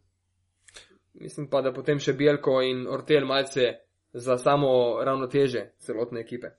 [1.14, 3.74] Mislim pa, da potem še Bielko in Ortel malce
[4.12, 4.70] za samo
[5.04, 6.54] ravnoteže celotne ekipe.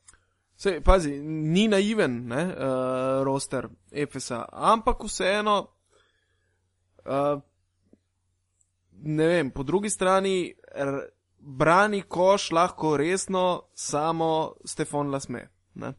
[0.55, 5.57] Se, pazi, ni naiven, ne, uh, roster Efesa, ampak vseeno,
[7.05, 7.41] uh,
[9.01, 10.35] ne vem, po drugi strani
[10.73, 10.97] r,
[11.37, 14.31] brani koš lahko resno samo
[14.65, 15.93] Stefan Lasme, ne.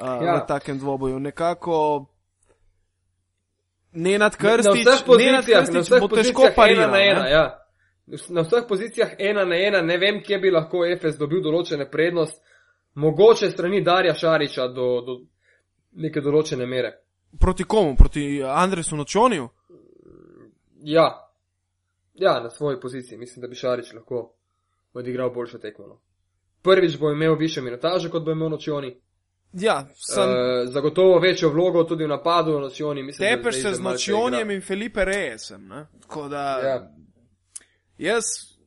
[0.00, 0.36] Uh, ja.
[0.36, 2.06] V takem dvoboju nekako.
[3.92, 6.90] Ne Na nadkrstiš, vseh pozicijah, na nadkrstiš, vseh bo težko pariral.
[6.90, 7.30] na ena, ne.
[7.30, 7.44] ja.
[8.28, 12.40] Na vseh pozicijah ena na ena, ne vem, kje bi lahko Efes dobil določene prednost,
[12.94, 15.18] mogoče strani Darja Šariča do, do
[15.92, 16.90] neke določene mere.
[17.40, 17.94] Proti komu?
[17.96, 19.48] Proti Andresu Nočoniju?
[20.84, 21.06] Ja,
[22.14, 24.34] ja, na svoji poziciji, mislim, da bi Šarič lahko
[24.92, 25.86] odigral boljšo tekmo.
[25.86, 26.00] No.
[26.62, 28.94] Prvič bo imel više minutaže, kot bo imel Nočioni.
[29.54, 30.22] Ja, sem.
[30.22, 32.60] Uh, zagotovo večjo vlogo tudi v napadu.
[32.60, 33.78] Mislim, da Tepeš se z
[34.38, 34.52] igra.
[34.52, 35.04] in Felipe?
[36.00, 36.90] Tako da Ja.
[37.98, 38.24] jaz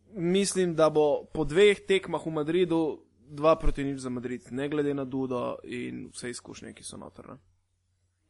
[0.10, 4.94] mislim, da bo po dveh tekmah v Madridu dva proti nič za Madrid, ne glede
[4.94, 7.26] na Dudo in vse izkušnje, ki so noter.
[7.28, 7.36] ne.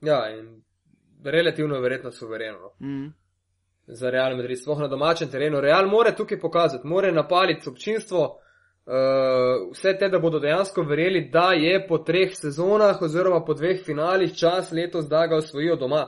[0.02, 0.64] Ja, in
[1.24, 2.60] relativno verjetno suvereno.
[2.80, 2.88] No.
[2.88, 3.14] Mm.
[3.90, 5.62] za Real Madrid, sploh na domačem terenu.
[5.62, 8.40] Real mora tukaj pokazati, mora napaliti občinstvo,
[8.88, 13.84] uh, vse te, da bodo dejansko verjeli, da je po treh sezonah oziroma po dveh
[13.86, 16.08] finalih čas letos, da ga osvojijo doma.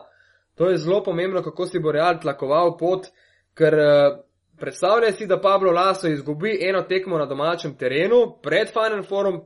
[0.56, 3.08] To je zelo pomembno, kako si bo Real tlakoval pot,
[3.54, 4.20] ker uh,
[4.60, 9.42] predstavljaj si, da Pablo Laso izgubi eno tekmo na domačem terenu pred Final Forum,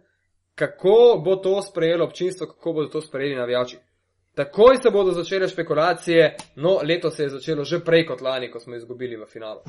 [0.55, 3.77] kako bo to sprejelo občinstvo, kako bodo to sprejeli navijači.
[4.33, 8.59] Takoj se bodo začele špekulacije, no, leto se je začelo že prej kot lani, ko
[8.59, 9.59] smo izgubili v finalu.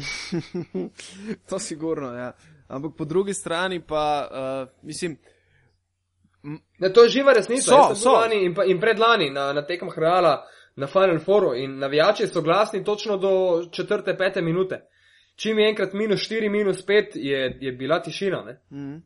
[1.49, 2.33] to sigurno, ja.
[2.69, 5.17] Ampak po drugi strani pa, uh, mislim,
[6.79, 7.63] Ne, to je živa resnica.
[7.63, 8.13] So, Jaz so.
[8.13, 10.47] Lani in, pa, in predlani na, na tekmah Reala
[10.77, 14.81] na Final Fouru in navijači so glasni točno do četrte, pete minute.
[15.37, 18.43] Čim je enkrat minus štiri, minus pet, je, je bila tišina.
[18.43, 18.61] Ne?
[18.71, 19.03] mm,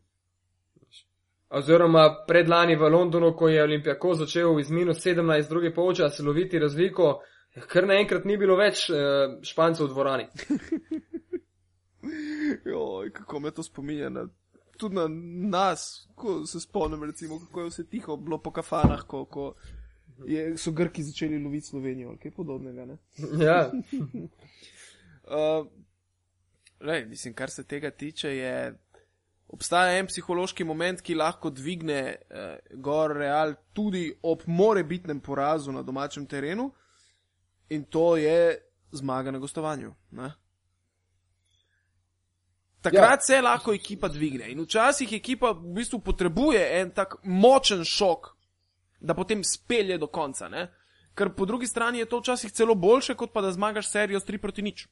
[1.50, 7.20] Oziroma predlani v Londonu, ko je Olimpijako začel iz minus 17 drugi polčas loviti razliko,
[7.68, 8.96] kar naenkrat ni bilo več eh,
[9.42, 10.26] špancev v dvorani.
[12.64, 14.28] joj, kako me to spominja na.
[14.78, 15.08] Tudi na
[15.48, 19.54] nas, ko se spomnim, recimo, kako je vse tiho bilo po kafanah, ko, ko
[20.26, 22.84] je, so Grki začeli loviti Slovenijo ali kaj podobnega.
[22.86, 22.98] Ne?
[23.42, 23.70] Ja,
[25.28, 25.66] Uh,
[26.80, 28.78] lej, mislim, kar se tega tiče, je.
[29.48, 35.80] Obstaja en psihološki moment, ki lahko dvigne eh, gor real tudi ob morebitnem porazu na
[35.82, 36.66] domačem terenu,
[37.72, 38.58] in to je
[38.92, 39.94] zmaga na gostovanju.
[40.10, 40.28] Ne?
[42.82, 43.26] Takrat ja.
[43.26, 44.50] se lahko ekipa dvigne.
[44.52, 48.28] In včasih ekipa v bistvu potrebuje en tak močen šok,
[49.00, 50.48] da potem spelje do konca.
[50.48, 50.68] Ne?
[51.14, 54.26] Ker po drugi strani je to včasih celo boljše, kot pa da zmagaš serijo s
[54.26, 54.86] 3 proti nič.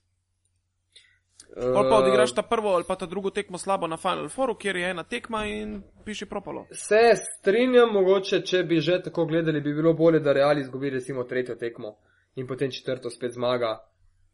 [1.56, 4.76] Pol pa odigraš ta prvo ali pa ta drugo tekmo slabo na Final Fouru, kjer
[4.76, 6.66] je ena tekma in piši propalo.
[6.72, 11.24] se strinjam, mogoče, če bi že tako gledali, bi bilo bolje, da Real izgubi recimo
[11.24, 11.96] tretjo tekmo
[12.34, 13.78] in potem četrto spet zmaga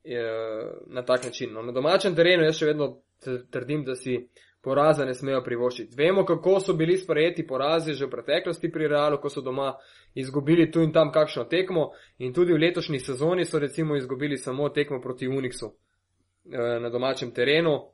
[0.04, 0.18] eh,
[0.86, 1.52] na tak način.
[1.52, 3.02] No, na domačem terenu jaz še vedno
[3.50, 4.28] trdim, da si
[4.62, 5.96] poraza ne smejo privoščiti.
[5.98, 9.74] Vemo, kako so bili sprejeti porazi že v preteklosti pri Realu, ko so doma
[10.14, 14.68] izgubili tu in tam kakšno tekmo in tudi v letošnji sezoni so recimo izgubili samo
[14.68, 17.88] tekmo proti Unixu eh, na domačem terenu.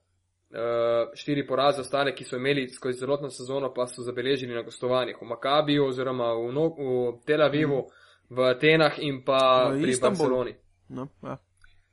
[0.49, 5.19] Uh, štiri poraze ostale, ki so imeli skozi celotno sezono, pa so zabeležili na gostovanjih
[5.21, 8.33] v Makabiju oziroma v, no, v Tel Avivu, mm.
[8.33, 10.31] v Atenah in pa V pri Istanbulu.
[10.31, 10.55] Barceloni.
[10.89, 11.37] No, ja,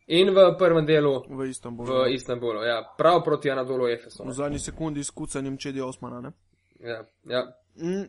[0.08, 1.88] In v prvem delu v Istanbulu.
[1.90, 4.24] v Istanbulu, ja, prav proti Anadolu Efesu.
[4.24, 6.22] V zadnji sekundi s kucanjem Čedi Osmana.
[6.22, 6.32] Ne?
[6.80, 7.42] Ja, ja.
[7.76, 8.06] Mm,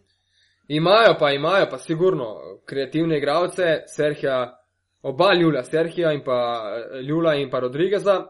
[0.68, 4.58] Imajo pa, imajo pa sigurno kreativne igralce, Serhija,
[5.02, 8.26] oba Ljula, Serhija in pa eh, Ljula in pa Rodrigeza.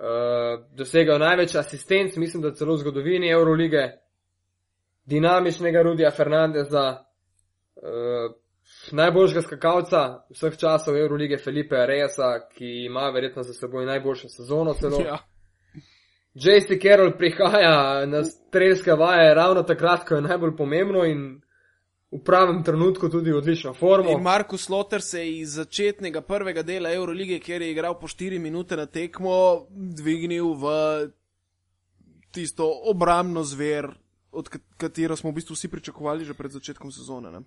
[0.00, 3.82] Uh, dosegajo največ asistenc, mislim, da celo v zgodovini Eurolige,
[5.04, 7.04] dinamičnega Rudija Fernandeza,
[7.76, 8.32] uh,
[8.92, 15.00] najboljšega skakalca vseh časov Eurolige Felipe Arejasa, ki ima verjetno za seboj najboljšo sezono celo.
[15.00, 15.18] ja.
[16.34, 21.40] JC Carroll prihaja na strelske vaje ravno takrat, ko je najbolj pomembno in
[22.10, 24.10] v pravem trenutku tudi odlično formo.
[24.10, 28.38] In Markus Lotter se je iz začetnega prvega dela Eurolige, kjer je igral po 4
[28.38, 30.64] minute na tekmo, dvignil v
[32.30, 33.90] tisto obrambno zver,
[34.32, 37.30] od kat- katero smo v bistvu vsi pričakovali že pred začetkom sezone.
[37.30, 37.40] Ne?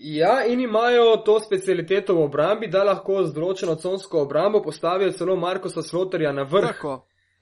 [0.00, 5.34] Ja, in imajo to specialiteto v obrambi, da lahko z določeno consko obrambo postavijo celo
[5.36, 6.92] Markosa Slotterja na vrh, Tako,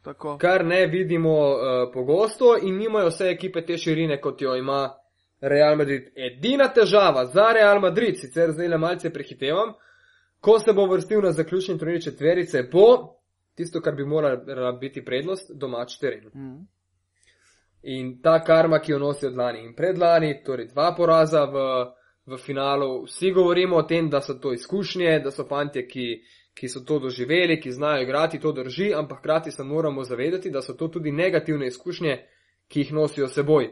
[0.05, 0.37] tako.
[0.41, 1.59] kar ne vidimo uh,
[1.93, 4.87] pogosto in nimajo vse ekipe te širine, kot jo ima
[5.41, 6.09] Real Madrid.
[6.17, 9.75] Edina težava za Real Madrid, sicer zdaj le malce prehitevam,
[10.41, 13.19] ko se bo vrstil na zaključni turnir četverice, bo
[13.55, 16.31] tisto, kar bi morala biti prednost, domač teren.
[16.35, 16.65] Mm.
[17.83, 21.69] In ta karma, ki jo nosi od lani in predlani, torej dva poraza v,
[22.27, 26.07] v finalu, vsi govorimo o tem, da so to izkušnje, da so fantje, ki,
[26.55, 30.63] ki so to doživeli, ki znajo igrati, to drži, ampak hkrati se moramo zavedati, da
[30.63, 32.19] so to tudi negativne izkušnje,
[32.69, 33.71] ki jih nosijo seboj.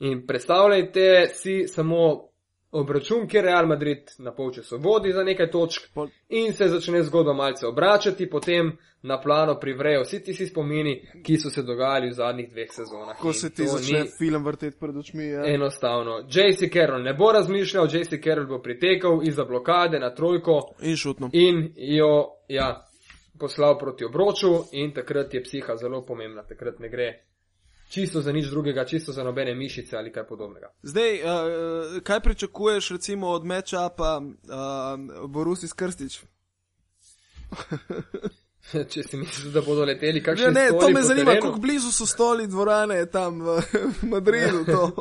[0.00, 2.31] In predstavljajte si samo
[2.72, 5.82] obračun, kjer Real Madrid na polčasu vodi za nekaj točk
[6.28, 11.50] in se začne zgodba malce obračati, potem na plano privrejo vsi tisti spomini, ki so
[11.50, 13.18] se dogajali v zadnjih dveh sezonah.
[13.18, 15.26] Ko In se ti začne film vrteti pred očmi.
[15.28, 15.54] Ja.
[15.54, 16.18] Enostavno.
[16.28, 21.30] JC Carroll ne bo razmišljal, JC Carroll bo pritekel iza blokade na trojko In šutno.
[21.32, 22.86] in jo ja,
[23.38, 27.24] poslal proti obroču in takrat je psiha zelo pomembna, takrat ne gre
[27.92, 30.72] čisto za nič drugega, čisto za nobene mišice ali kaj podobnega.
[30.82, 31.22] Zdaj, uh,
[32.02, 36.22] kaj pričakuješ recimo od mečapa uh, Borusis Krstič?
[38.92, 42.06] Če si misliš, da bodo leteli Ne, kakšni ne, to me zanima, kako blizu so
[42.06, 43.58] stoli dvorane tam v,
[44.00, 44.62] v Madridu.
[44.62, 44.96] Uh,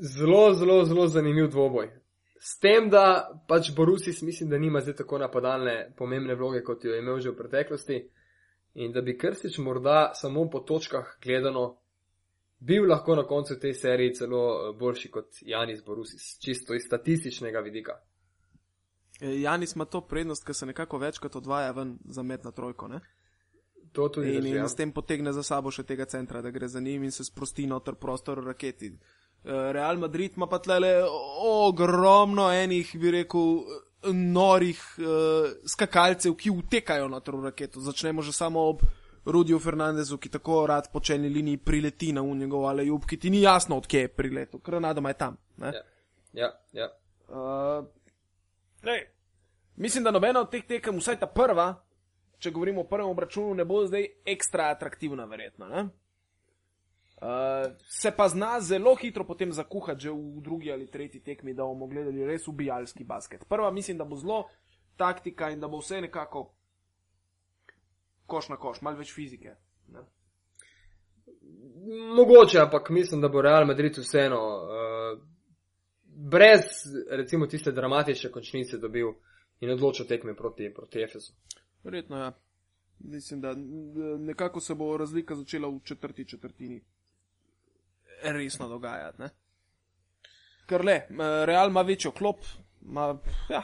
[0.16, 1.88] zelo, zelo, zelo zanimiv dvoboj.
[2.40, 6.92] S tem, da pač Borusis mislim, da nima zdaj tako napadalne pomembne vloge, kot jo
[6.92, 8.00] je imel že v preteklosti.
[8.74, 11.76] In da bi Krstič morda samo po točkah gledano
[12.60, 17.60] bil lahko na koncu te serije celo eh, boljši kot Janis Borusis, čisto iz statističnega
[17.60, 17.92] vidika.
[19.20, 22.88] E, Janis ima to prednost, ker se nekako večkrat odvaja ven za met na trojko.
[22.88, 23.00] Ne?
[23.92, 24.62] To tudi In, drži, ja.
[24.62, 27.24] in s tem potegne za sabo še tega centra, da gre za njim in se
[27.24, 28.86] sprosti noter prostor raketi.
[28.86, 28.96] E,
[29.72, 30.94] Real Madrid ima pa tlele
[31.42, 33.64] ogromno enih, bi rekel,
[34.08, 37.80] norih uh, skakalcev, ki utekajo noter v raketo.
[37.80, 38.82] Začnemo že samo ob
[39.24, 43.30] Rudiju Fernandezu, ki tako rad po čelni liniji prileti na v njegov alejub, ki ti
[43.30, 44.60] ni jasno, odkje je priletel.
[44.64, 45.36] Granadoma je tam.
[45.56, 45.72] Ne?
[45.72, 45.82] Ja,
[46.32, 46.88] ja, ja.
[47.28, 47.84] Uh,
[48.82, 49.04] lej,
[49.76, 51.74] mislim, da nobena od teh tekem, vsaj ta prva,
[52.38, 55.68] če govorimo o prvem obračunu, ne bo zdaj ekstra atraktivna, verjetno.
[55.68, 55.88] ne?
[57.20, 57.26] Uh,
[57.84, 61.86] se pa zna zelo hitro potem zakuhati že v drugi ali tretji tekmi, da bomo
[61.86, 63.44] gledali res ubijalski basket.
[63.48, 64.48] Prva mislim, da bo zelo
[64.96, 66.54] taktika in da bo vse nekako
[68.26, 69.54] koš na koš, malo več fizike.
[69.88, 70.00] Ne?
[72.16, 75.20] mogoče, ampak mislim, da bo Real Madrid vseeno uh,
[76.04, 76.60] brez
[77.10, 79.12] recimo tiste dramatične končnice dobil
[79.60, 81.34] in odločil tekme proti, proti Efesu.
[81.84, 82.32] Verjetno ja.
[82.98, 83.54] Mislim, da
[84.18, 86.82] nekako se bo razlika začela v četrti četrtini
[88.22, 89.22] resno dogajati.
[89.22, 89.30] Ne?
[90.66, 91.06] Ker le,
[91.46, 92.44] Real ima večjo klop,
[92.82, 93.62] ima ja,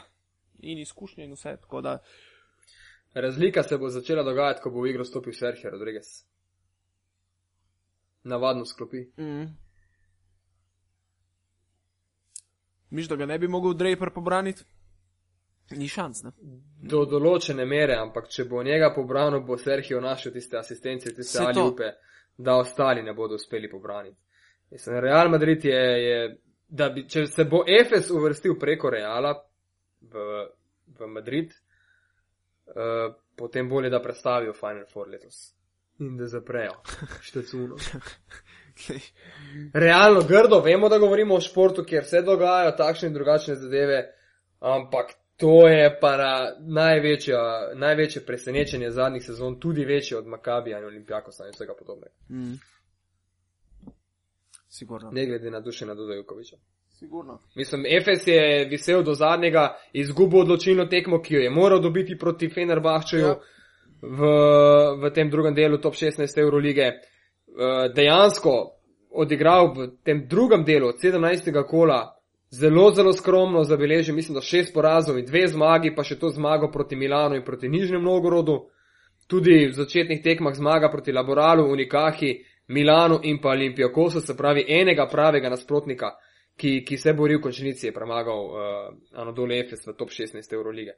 [0.59, 1.57] in izkušnje in vse.
[1.83, 1.99] Da...
[3.15, 6.25] Razlika se bo začela dogajati, ko bo v igro stopil Sergio Rodriguez.
[8.23, 9.05] Navadno sklopi.
[9.19, 9.47] Mm.
[12.91, 14.65] Miš, da ga ne bi mogel Draper pobraniti?
[15.71, 16.31] Ni šans, ne?
[16.91, 21.63] Do določene mere, ampak če bo njega pobranil, bo Sergio našel tiste asistence, tiste ali
[21.63, 21.89] upe,
[22.37, 24.17] da ostali ne bodo uspeli pobraniti.
[24.71, 26.37] Mislim, Real Madrid je, je
[26.69, 29.35] da bi, če se bo Efes uvrstil preko Reala
[30.01, 30.25] v,
[30.99, 31.53] v Madrid,
[32.73, 35.53] uh, potem bolje, da predstavijo Final Four letos.
[35.99, 36.75] In da zaprejo
[37.29, 37.79] štecuno.
[39.73, 44.03] Realno grdo, vemo, da govorimo o športu, kjer se dogajajo takšne in drugačne zadeve,
[44.61, 46.13] ampak to je pa
[46.61, 47.39] največje,
[47.77, 52.15] največje presenečenje zadnjih sezon, tudi večje od Makabija in Olimpijakosa in vsega podobnega.
[52.29, 52.59] Mm.
[54.79, 55.11] Sigurno.
[55.11, 56.57] Ne glede na duše na Dudajukoviča.
[56.99, 57.41] Sigurno.
[57.55, 62.49] Mislim, Efes je visel do zadnjega, izgubil odločilno tekmo, ki jo je moral dobiti proti
[62.49, 63.37] Fenerbahčeju ja.
[64.03, 64.31] v,
[65.03, 66.83] v tem drugem delu top 16 Eurolige.
[66.83, 68.55] Eh, dejansko
[69.11, 71.65] odigral v tem drugem delu od 17.
[71.69, 72.17] kola
[72.51, 76.71] zelo, zelo skromno, zabeležil mislim, da šest porazov in dve zmagi, pa še to zmago
[76.73, 78.67] proti Milanu in proti Nižnem Novgorodu.
[79.27, 82.37] Tudi v začetnih tekmah zmaga proti Laboralu, Unikahi,
[82.69, 86.11] Milanu in pa Olimpijakosu, se pravi enega pravega nasprotnika,
[86.57, 88.59] ki, ki se bori v končnici, je premagal uh,
[89.21, 90.97] Anadolu Efes v top 16 Eurolige.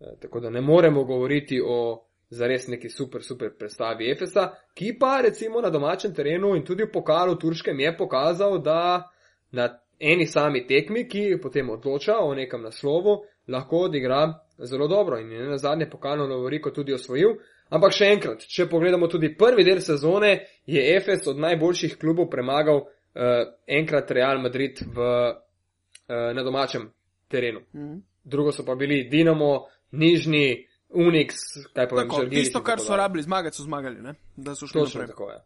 [0.00, 4.96] Uh, tako da ne moremo govoriti o za res neki super, super predstavi Efesa, ki
[4.98, 9.10] pa recimo na domačem terenu in tudi v pokalu Turškem je pokazal, da
[9.52, 15.32] na eni sami tekmi, ki potem odloča o nekem naslovu, lahko odigra zelo dobro in
[15.32, 17.36] je na zadnje pokalno Lovoriko tudi osvojil.
[17.74, 20.36] Ampak še enkrat, če pogledamo tudi prvi del sezone,
[20.70, 26.86] je Efes od najboljših klubov premagal uh, enkrat Real Madrid v, uh, na domačem
[27.28, 27.64] terenu.
[27.74, 27.98] Mm.
[28.22, 29.66] Drugo so pa bili Dinamo,
[29.98, 31.42] Nižni, Unix,
[31.74, 34.14] kaj pa vem, tisto, kar so rabili zmagati, so zmagali, ne?
[34.36, 35.10] da so šli naprej.
[35.10, 35.38] Tako je.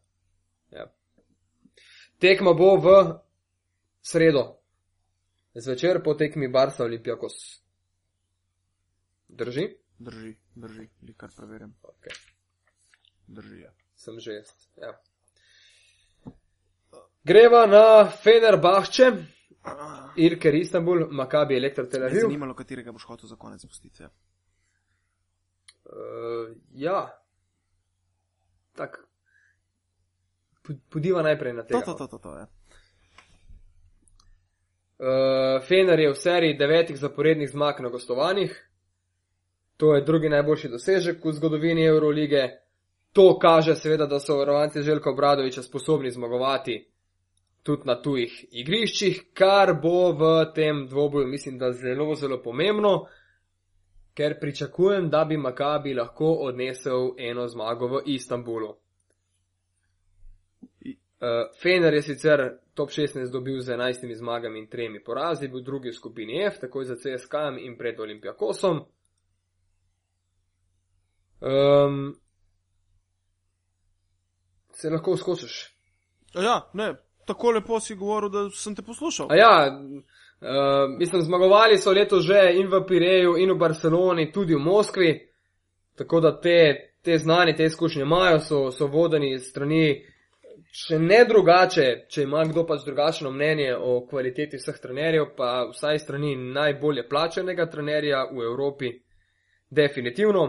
[0.77, 0.87] Ja.
[2.21, 2.97] Tekma bo v
[4.05, 4.45] sredo,
[5.55, 7.63] zvečer po tekmi Barsa Olimpijakos.
[9.29, 9.80] Drži?
[10.01, 11.75] Drži, drži, li kar preverjam.
[11.83, 12.17] Okay.
[13.27, 13.73] Drži, ja.
[13.95, 14.95] Sem že jaz, ja.
[17.25, 19.11] Greva na Fenerbahče,
[20.17, 22.25] Irker Istanbul, Makabi Elektro Tel Aviv.
[22.25, 24.03] Zanimalo, katerega boš hotel za konec spustiti.
[24.03, 24.09] Ja.
[25.85, 27.03] Uh, ja,
[28.77, 29.05] tako.
[30.89, 31.81] Podiva najprej na to.
[31.81, 32.47] To, to, to, to, ja.
[35.05, 38.70] uh, Fener je v seriji devetih zaporednih zmag na gostovanjih.
[39.81, 42.43] To je drugi najboljši dosežek v zgodovini Eurolige.
[43.13, 46.85] To kaže seveda, da so varovanci Željka Obradoviča sposobni zmagovati
[47.63, 53.07] tudi na tujih igriščih, kar bo v tem dvoboju, mislim, da zelo, zelo pomembno
[54.21, 58.69] ker pričakujem, da bi Makabi lahko odnesel eno zmago v Istanbulu.
[61.21, 61.27] Uh,
[61.63, 65.95] Fener je sicer top 16 dobil z 11 zmagami in 3 porazi, bil drugi v
[65.95, 68.81] skupini F, takoj za CSK in pred Olimpijakosom.
[71.41, 72.15] Um,
[74.73, 75.77] se lahko uskočiš?
[76.35, 76.95] Ja, ne,
[77.27, 79.27] tako lepo si govoril, da sem te poslušal.
[79.31, 79.55] A ja,
[80.41, 85.29] Uh, mislim, zmagovali so leto že in v Pireju, in v Barceloni, tudi v Moskvi.
[85.97, 90.01] Tako da te, te znanje, te izkušnje imajo, so, so vodeni strani,
[90.73, 95.99] če ne drugače, če ima kdo pač drugačno mnenje o kvaliteti vseh trenerjev, pa vsaj
[95.99, 98.95] strani najbolje plačenega trenerja v Evropi.
[99.71, 100.47] Definitivno.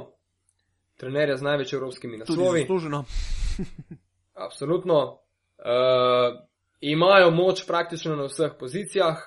[1.02, 2.62] Trenerja z največ evropskimi naslovi.
[2.62, 3.04] Zasluženo.
[4.46, 4.98] Absolutno.
[5.58, 6.38] Uh,
[6.82, 9.18] imajo moč praktično na vseh pozicijah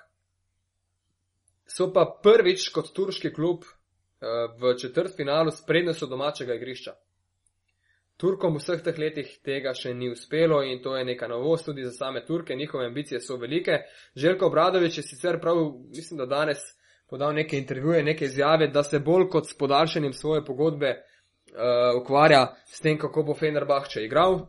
[1.67, 6.95] so pa prvič kot turški klub uh, v četrt finalu s prednostjo domačega igrišča.
[8.17, 11.83] Turkom v vseh teh letih tega še ni uspelo in to je neka novost tudi
[11.83, 13.81] za same Turke, njihove ambicije so velike.
[14.15, 15.59] Željko Bradovič je sicer prav,
[15.91, 16.63] mislim, da danes
[17.11, 20.95] podal neke intervjuje, neke izjave, da se bolj kot s podaljšanjem svoje pogodbe
[21.55, 24.47] uh, ukvarja s tem, kako bo Fenerbahče igral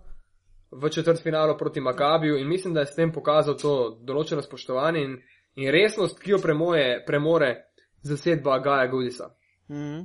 [0.72, 5.04] v četrt finalu proti Makabiju in mislim, da je s tem pokazal to določeno spoštovanje
[5.04, 5.18] in
[5.56, 7.56] in resnost, ki jo premoje, premore
[8.02, 9.30] zasedba Gaja Gudisa.
[9.70, 10.04] Mm.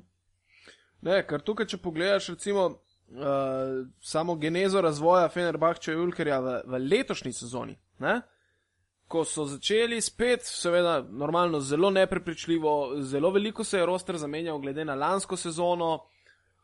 [1.03, 7.33] Ne, ker tukaj, če pogledaš, recimo uh, samo genezo razvoja Fenerbahča Julkerja v, v letošnji
[7.33, 7.77] sezoni.
[8.05, 8.21] Ne?
[9.11, 14.85] Ko so začeli spet, seveda, normalno, zelo neprepričljivo, zelo veliko se je roster zamenjal glede
[14.85, 15.97] na lansko sezono.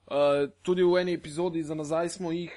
[0.06, 2.52] Uh, tudi v eni epizodi za nazaj smo jih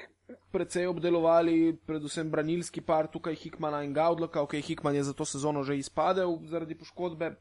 [0.51, 5.63] precej obdelovali, predvsem branilski par tukaj Hikmana in Gaudloka, ok, Hikman je za to sezono
[5.63, 7.35] že izpadel zaradi poškodbe.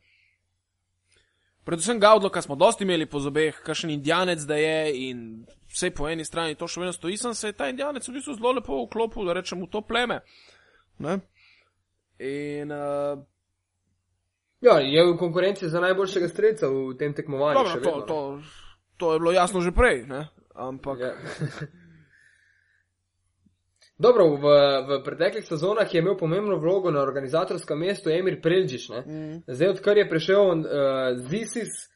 [1.64, 6.24] Predvsem Gaudloka smo dosti imeli po zobeh, kakšen indijanec da je in vse po eni
[6.24, 9.36] strani to še vedno stoji, sem se ta indijanec v bistvu zelo lepo vklopil, da
[9.36, 10.22] rečem v to pleme.
[10.98, 11.20] Ne?
[12.18, 13.20] In uh,
[14.60, 17.58] Ja, je v konkurenci za najboljšega streljca v tem tekmovanju.
[17.58, 18.40] dobro, to, vedno, to,
[18.98, 20.28] to je bilo jasno že prej, ne?
[20.58, 21.12] ampak Ja.
[23.98, 24.46] Dobro, v,
[24.86, 28.88] v preteklih sezonah je imel pomembno vlogo na organizatorskem mestu Emir Preldžiš.
[28.88, 29.00] ne.
[29.06, 30.58] mm, Zdaj, odkar je prišel uh,
[31.26, 31.90] Zisis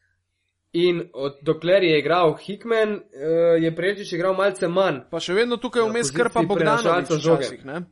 [0.73, 5.07] in od, dokler je igral Hickman, uh, je Preldžiš igral malce manj.
[5.11, 7.47] pa še vedno tukaj vmes krpa Bogdanovič prenašalca žoge.
[7.47, 7.85] včasih, ne?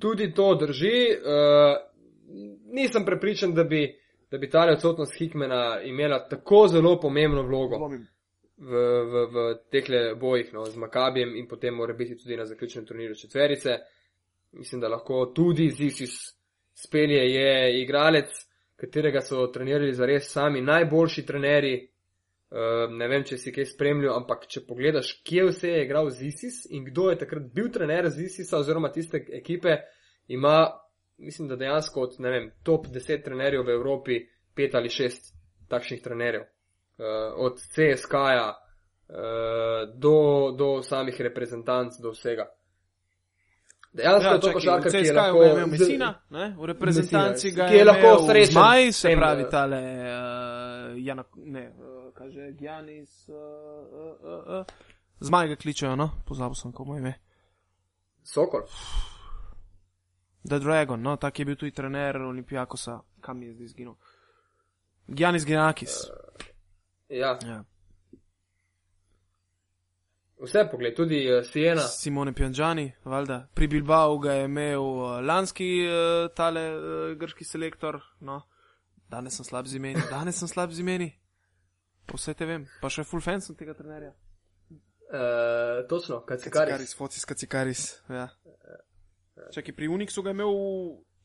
[0.00, 0.96] Tudi to drži.
[1.16, 1.80] Uh,
[2.72, 3.86] nisem prepričan, da bi,
[4.30, 7.80] da bi ta odsotnost Hickmana imela tako zelo pomembno vlogo.
[7.80, 8.06] Dvomim.
[8.62, 8.72] V,
[9.10, 9.36] v, v
[9.70, 13.78] teh bojih no, z Makabijem in potem mora biti tudi na zaključnem turnirju četverice.
[14.52, 16.36] Mislim, da lahko tudi Zisis
[16.74, 18.30] spelje je igralec,
[18.76, 21.88] katerega so trenirali za res sami najboljši trenerji.
[22.52, 26.66] Uh, ne vem, če si kaj spremljal, ampak če pogledaš, kje vse je igral Zisis
[26.68, 29.78] in kdo je takrat bil trener Zisisa oziroma tiste ekipe,
[30.28, 30.68] ima,
[31.16, 34.18] mislim, da dejansko od, ne vem, top 10 trenerjev v Evropi,
[34.54, 35.32] pet ali šest
[35.72, 36.44] takšnih trenerjev
[37.36, 42.46] od CSK-ja uh, do, do samih reprezentanc, do vsega.
[43.92, 45.42] Dejansko Ja, je to košarka, ki je lahko.
[45.42, 46.54] je Mesina, ne?
[46.58, 49.50] v reprezentanci Messina, ga ki je je lahko srečen Zmaj, s se tem, pravi eh,
[49.50, 54.66] tale, uh, Jana, ne, uh, kaže Giannis, uh, uh, uh, uh.
[55.20, 57.14] Zmaj ga kličejo, no, pozabil sem, kako mu ime.
[58.24, 58.64] Sokol.
[60.44, 63.94] The Dragon, no, tak je bil tudi trener Olimpijakosa, kam je zdaj izginil.
[65.08, 66.00] Giannis Gianakis.
[67.12, 67.58] Ja, Ja.
[70.42, 71.82] vse pogled, tudi uh, Siena.
[71.88, 73.48] Simone Pjanžani, valjda.
[73.54, 78.40] Pri Bilbao ga je imel uh, lanski uh, tale uh, grški selektor, no.
[79.12, 81.10] Danes sem slab z imeni, danes sem slab z imeni.
[82.08, 84.14] Pa Vse te vem, pa še full fan sem tega trenerja.
[85.12, 86.54] Uh, točno, Kacikaris.
[86.56, 87.82] Kacikaris, Focis Kacikaris.
[88.08, 88.30] Ja.
[89.52, 90.56] Čakaj, pri Unixu ga je imel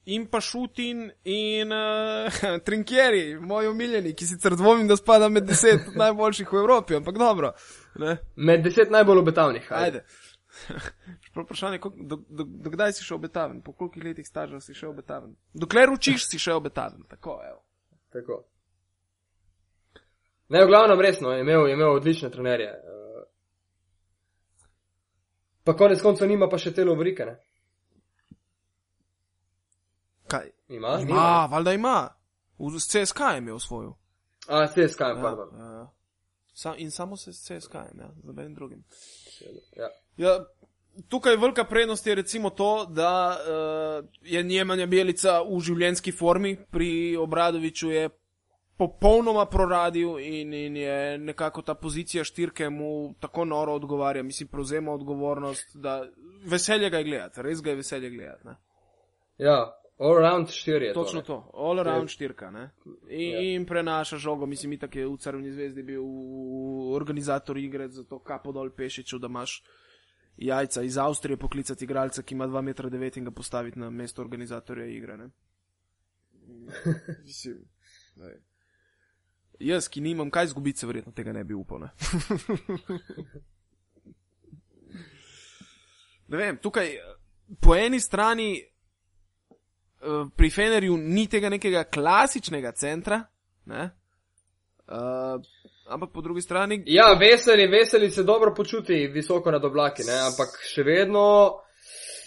[0.07, 5.91] in pa Šutin in uh, Trinkieri, moj omiljeni, ki sicer dvomim, da spada med deset
[6.01, 7.51] najboljših v Evropi, ampak dobro.
[7.99, 8.17] Ne?
[8.35, 9.71] Med deset najbolj obetavnih.
[9.71, 10.03] Ajde.
[11.33, 14.73] Prav vprašanje, koliko- do, do, do kdaj si še obetaven, po koliko letih staža si
[14.73, 15.35] še obetaven.
[15.53, 17.03] Dokler učiš, si še obetaven.
[17.11, 17.61] Tako, evo.
[18.13, 18.45] Tako.
[20.47, 22.71] Ne, v glavnem resno, je imel, je imel odlične trenerje.
[22.71, 23.25] Uh,
[25.67, 27.27] pa konec koncev nima pa še telo vrike,
[30.67, 30.75] Kaj?
[30.75, 30.97] Ima?
[31.01, 32.09] Ima, valjda ima.
[32.59, 33.95] V s CSK je imel svojo.
[34.47, 35.49] A, CSK, ja, pardon.
[35.59, 35.89] ja.
[36.53, 38.83] Sa, in samo se s CSK, ja, z nobenim drugim.
[39.75, 39.89] Ja.
[40.17, 40.45] Ja,
[41.09, 47.17] tukaj velika prednost je recimo to, da uh, je Njemanja Bjelica v življenjski formi, pri
[47.17, 48.09] Obradoviču je
[48.77, 54.91] popolnoma proradil in, in je nekako ta pozicija štirke mu tako noro odgovarja, mislim, prevzema
[54.91, 56.03] odgovornost, da
[56.45, 58.47] veselje ga je gledati, res ga je veselje gledati.
[58.47, 58.55] Ne?
[59.37, 61.27] ja, all round štiri je Točno to.
[61.27, 62.51] to, all around štirka.
[62.51, 62.69] Ne?
[63.09, 63.39] In, Ja.
[63.41, 66.03] in prenaša žogo, mislim, itak je v Crveni zvezdi bil
[66.93, 69.63] organizator igre, zato kapo dol pešiču, da imaš
[70.37, 74.85] jajca iz Avstrije poklicati igralca, ki ima 2,9 m in ga postaviti na mesto organizatorja
[74.85, 75.17] igre.
[75.17, 75.29] Ne?
[77.25, 77.65] Mislim.
[79.59, 81.79] Jaz, ki nimam kaj zgubiti, se verjetno tega ne bi upal.
[81.79, 81.89] Ne?
[86.27, 86.89] ne vem, tukaj
[87.61, 88.63] po eni strani
[90.35, 93.21] pri Fenerju ni tega nekega klasičnega centra,
[93.65, 93.89] ne?
[94.87, 95.41] Uh,
[95.89, 100.13] ampak po drugi strani, Ja, veseli, veseli se dobro počuti visoko nad oblaki, ne?
[100.21, 101.23] ampak še vedno.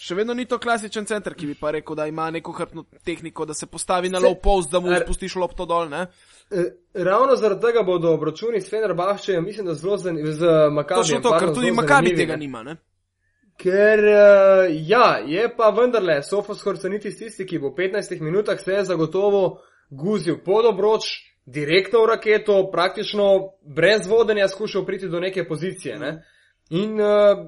[0.01, 3.45] še vedno ni to klasičen center, ki bi pa rekel, da ima neko hrbtno tehniko,
[3.45, 5.89] da se postavi na low post, da mu spustiš lopto dol.
[5.89, 6.07] Ne?
[6.51, 11.21] eh, Ravno zaradi tega bodo obračuni s Fenerbahčejem, mislim, da zelo zanimivi, z Makabijem.
[11.21, 12.37] Točno to, ker tudi Makabi tega ne.
[12.37, 12.63] nima.
[12.63, 12.75] Ne?
[13.61, 18.79] Ker, uh, ja, je pa vendarle, Sofos Horcanitis tisti, ki bo v 15 minutah se
[18.87, 21.11] zagotovo guzil pod obroč,
[21.45, 23.25] direktno v raketo, praktično
[23.61, 25.99] brez vodenja skušal priti do neke pozicije.
[25.99, 26.11] Ne?
[26.69, 27.45] In uh,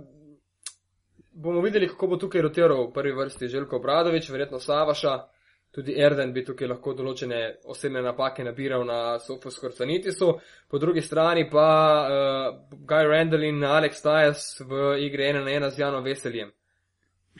[1.33, 5.17] bomo videli, kako bo tukaj rotiral v prvi vrsti Željko Bradovič, verjetno Savaša.
[5.73, 7.37] Tudi Erden bi tukaj lahko določene
[7.73, 10.27] osebne napake nabiral na Sofos Korsanitisu,
[10.69, 11.69] po drugi strani pa
[12.05, 16.51] uh, Guy Randall in Alex Tyers v igri 1 na 1 z Janom Veseljem.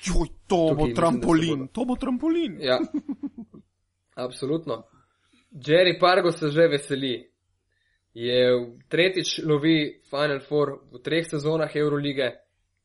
[0.01, 2.57] Joj, to Tukaj bo mislim, da se trampolin, to bo trampolin.
[2.61, 2.79] Ja,
[4.25, 4.81] absolutno.
[5.53, 7.13] Jerry Pargo se že veseli.
[8.13, 8.49] Je
[8.89, 12.31] tretjič lovi Final Four v treh sezonah Eurolige.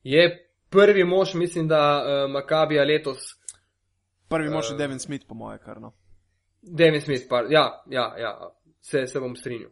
[0.05, 0.29] Je
[0.69, 3.38] prvi mož, mislim, da uh, Makabija letos.
[4.29, 5.93] Prvi mož je Eh, Devin Smith, po moje, kar no.
[6.62, 8.51] Devin Smith, par, ja, ja, ja,
[8.81, 9.70] se, se bom strinjal.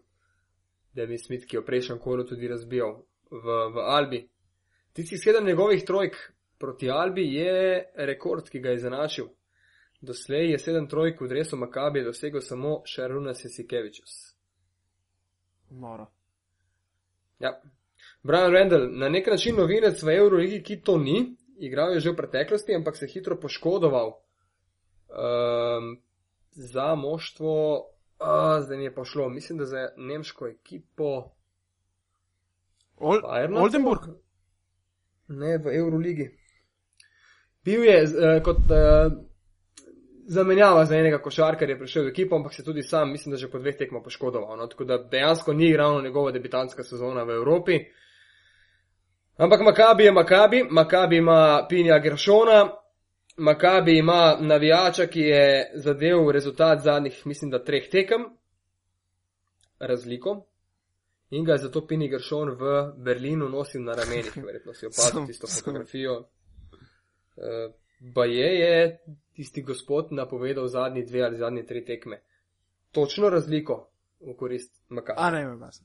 [0.95, 4.29] Devin Smith, ki je v prejšnjem kolu tudi razbijal v, v Albi.
[4.93, 6.17] Tistih sedem njegovih trojk
[6.59, 9.29] proti Albi je rekord, ki ga je zanašil.
[10.01, 14.37] Doslej je sedem trojk v dresu Makabi dosegel samo Šaruna Sesikevičus.
[15.71, 16.07] Noro.
[17.39, 17.61] Ja.
[18.23, 22.17] Brian Randall, na nek način novinec v Euroligi, ki to ni, igral je že v
[22.17, 24.26] preteklosti, ampak se je hitro poškodoval
[25.09, 26.01] um,
[26.51, 27.85] za moštvo,
[28.19, 31.31] a, zdaj mi je pa šlo, mislim, da za nemško ekipo.
[32.97, 33.61] Ol Bayerna?
[33.61, 34.01] Oldenburg.
[35.29, 36.31] Ne, v Euroligi.
[37.65, 39.13] Bil je uh, kot uh,
[40.27, 43.59] zamenjava za enega košarkarja, prišel v ekipo, ampak se tudi sam, mislim, da že po
[43.59, 44.57] dveh tekmah poškodoval.
[44.57, 44.67] No?
[44.67, 47.79] Tako da dejansko ni ravno njegova debitantska sezona v Evropi.
[49.37, 52.71] Ampak Makabi je Makabi, Makabi ima Pinja Geršona,
[53.37, 58.25] Makabi ima navijača, ki je zadev rezultat zadnjih, mislim, da treh tekem,
[59.79, 60.47] razliko.
[61.31, 65.47] In ga je zato Pini Geršon v Berlinu nosil na ramenih, verjetno si opazil tisto
[65.47, 66.19] fotografijo.
[67.37, 68.99] Uh, Baje je
[69.35, 72.23] tisti gospod napovedal zadnji dve ali zadnji tri tekme.
[72.93, 75.17] Točno razliko v korist Makabi.
[75.21, 75.83] A ne, vem vas.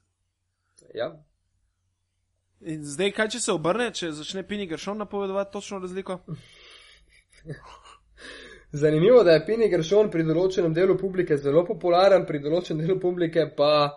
[0.94, 1.24] Ja,
[2.62, 6.20] In zdaj, kaj če se obrne, če začne Pini Gršon napovedovati točno razliko?
[8.72, 13.50] Zanimivo, da je Pini Geršon pri določenem delu publike zelo popularen, pri določenem delu publike
[13.58, 13.92] pa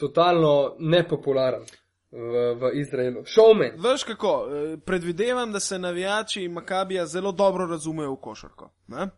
[0.00, 1.66] totalno nepopularen
[2.14, 3.24] v, v Izraelu.
[3.28, 3.76] Showman.
[3.84, 8.70] Veš kako, eh, predvidevam, da se navijači Makabija zelo dobro razumejo v košarko.
[8.86, 9.10] Ne?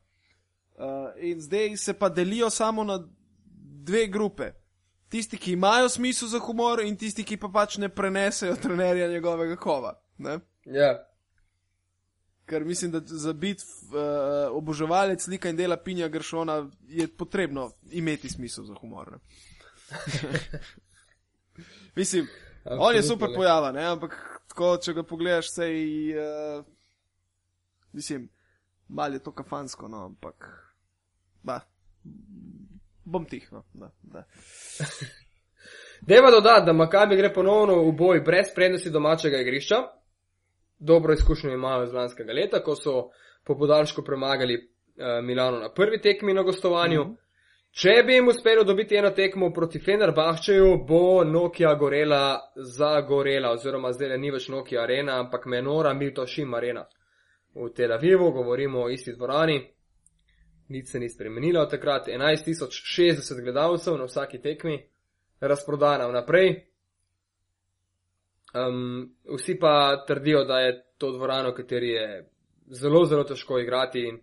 [0.76, 0.84] Uh,
[1.24, 2.98] in zdaj se pa delijo samo na
[3.86, 4.50] dve grupe.
[5.08, 9.56] Tisti, ki imajo smisel za humor, in tisti, ki pa pač ne prenesejo trenerja njegovega
[9.56, 9.94] kova.
[10.18, 10.38] Ne?
[10.64, 11.06] Ja,
[12.46, 18.28] Ker mislim, da za biti uh, oboževalec slika in dela Pinja Gršona je potrebno imeti
[18.28, 19.18] smisel za humor.
[21.96, 22.28] Mislim,
[22.64, 23.84] on je Absolutno super pojava, ne?
[23.84, 25.84] ampak tako, če ga pogledaš, sej,
[26.18, 26.64] uh,
[27.92, 28.28] mislim,
[28.88, 30.48] mal je to kafansko, no, ampak,
[31.42, 31.60] ba,
[33.04, 34.24] bom tih, no, da, da.
[36.08, 39.76] Deva dodati, da Makabi gre ponovno v boj brez prednosti domačega igrišča.
[40.78, 43.10] Dobro izkušnjo imajo iz lanskega leta, ko so
[43.44, 47.00] po podaljšku premagali uh, Milano na prvi tekmi na gostovanju.
[47.00, 47.14] Mhm.
[47.76, 54.16] Če bi jim uspelo dobiti eno tekmo proti Fenerbahčeju, bo Nokia gorela zagorela, oziroma zdaj
[54.18, 56.86] ni več Nokia arena, ampak Menora Miltošim arena.
[57.54, 59.58] V Tel Avivu govorimo o isti dvorani.
[60.68, 64.78] Nič se ni spremenilo od takrat, 11.060 gledalcev na vsaki tekmi,
[65.40, 66.54] razprodana vnaprej.
[68.56, 72.30] Um, vsi pa trdijo, da je to dvorano, kateri je
[72.66, 74.20] zelo, zelo težko igrati in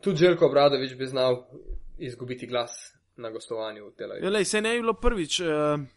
[0.00, 1.36] tudi Željko Obradovič bi znal
[1.98, 4.32] izgubiti glas na gostovanju v Tel Avivu.
[4.32, 5.46] Ja, se ne je bilo prvič, uh,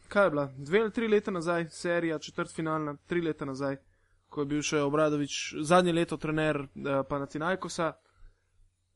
[0.07, 3.77] kaj je bila, dve ali tri leta nazaj, serija, četrtfinalna, tri leta nazaj,
[4.29, 6.67] ko je bil še Obradovič zadnje leto trener uh,
[7.09, 7.93] Panathinaikosa.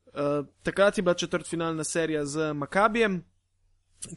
[0.08, 3.22] Uh, takrat je bila četrtfinalna serija z Makabijem,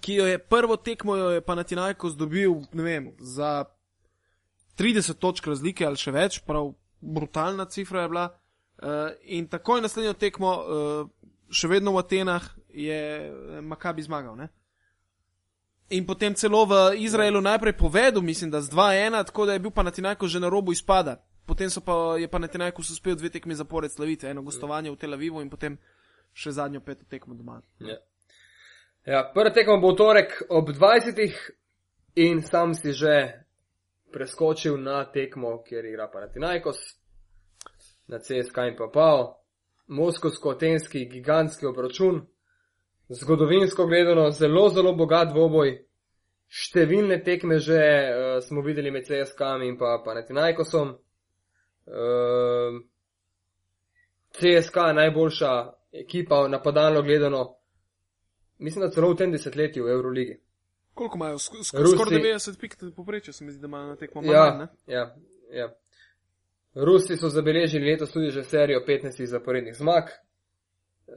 [0.01, 3.65] ki jo je prvo tekmo jo je Panathinaikos dobil, ne vem, za
[4.81, 8.29] 30 točk razlike ali še več, prav brutalna cifra je bila.
[8.81, 14.37] Uh, in takoj naslednjo tekmo, uh, še vedno v Atenah, je eh, Makabi zmagal.
[14.37, 14.49] Ne?
[15.91, 19.75] In potem celo v Izraelu najprej povedal, mislim, da z 2-1, tako da je bil
[19.75, 21.19] Panathinaikos že na robu izpada.
[21.47, 25.51] Potem pa je Panathinaikos uspel dve tekmi zapored slaviti, eno gostovanje v Tel Avivu in
[25.51, 25.79] potem
[26.33, 27.59] še zadnjo peto tekmo doma.
[27.83, 27.99] Ja.
[29.07, 31.19] Ja, prva tekma bo torek ob 20.
[32.15, 33.43] in sam si že
[34.13, 36.79] preskočil na tekmo, kjer igra Panathinaikos,
[38.11, 39.37] na CSK in Papao,
[39.87, 42.21] moskovsko-atenski gigantski obračun,
[43.09, 45.73] zgodovinsko gledano zelo, zelo bogat dvoboj.
[46.51, 50.95] Številne tekme že uh, smo videli med CSK in pa Panathinaikosom.
[51.91, 52.81] Uh,
[54.35, 55.53] CSK je najboljša
[55.93, 57.57] ekipa napadalno gledano,
[58.59, 60.37] mislim, da celo v tem desetletju v Euroligi.
[60.95, 61.39] Koliko imajo?
[61.39, 64.33] Sk sk Rusi- skoraj 90 pik poprečja se mi zdi, da imajo na tekmo manj,
[64.33, 64.67] Ja, ne?
[64.87, 65.17] ja,
[65.53, 65.75] ja.
[66.75, 70.05] Rusi so zabeležili letos tudi že serijo 15 zaporednih zmag.
[71.07, 71.15] Uh,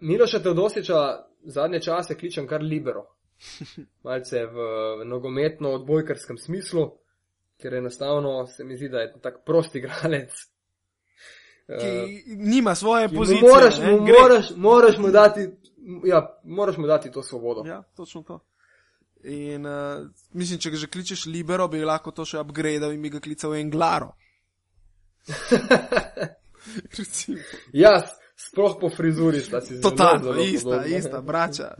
[0.00, 0.94] Miloša Teodosiča
[1.42, 3.06] zadnje čase kličem kar libero.
[4.04, 4.56] Malce v,
[5.00, 6.90] v nogometno odbojkarskem smislu,
[7.56, 10.32] ker enostavno se mi zdi, da je tak prosti igralec.
[11.66, 11.86] Ki
[12.28, 13.50] nima svoje Ki pozicije.
[13.50, 14.14] Moraš, ne, mu, gre.
[14.20, 15.40] moraš, moraš, mu dati,
[16.04, 17.62] ja, moraš mu dati to svobodo.
[17.66, 18.40] Ja, točno to.
[19.24, 23.12] In uh, mislim, če ga že kličeš libero, bi lahko to še upgradeal in bi
[23.14, 24.12] ga klical Englaro.
[27.72, 27.90] Ja,
[28.36, 30.96] sploh po frizuri sta si zelo, Totalno, zelo ista, podobna.
[30.96, 31.74] ista, braća.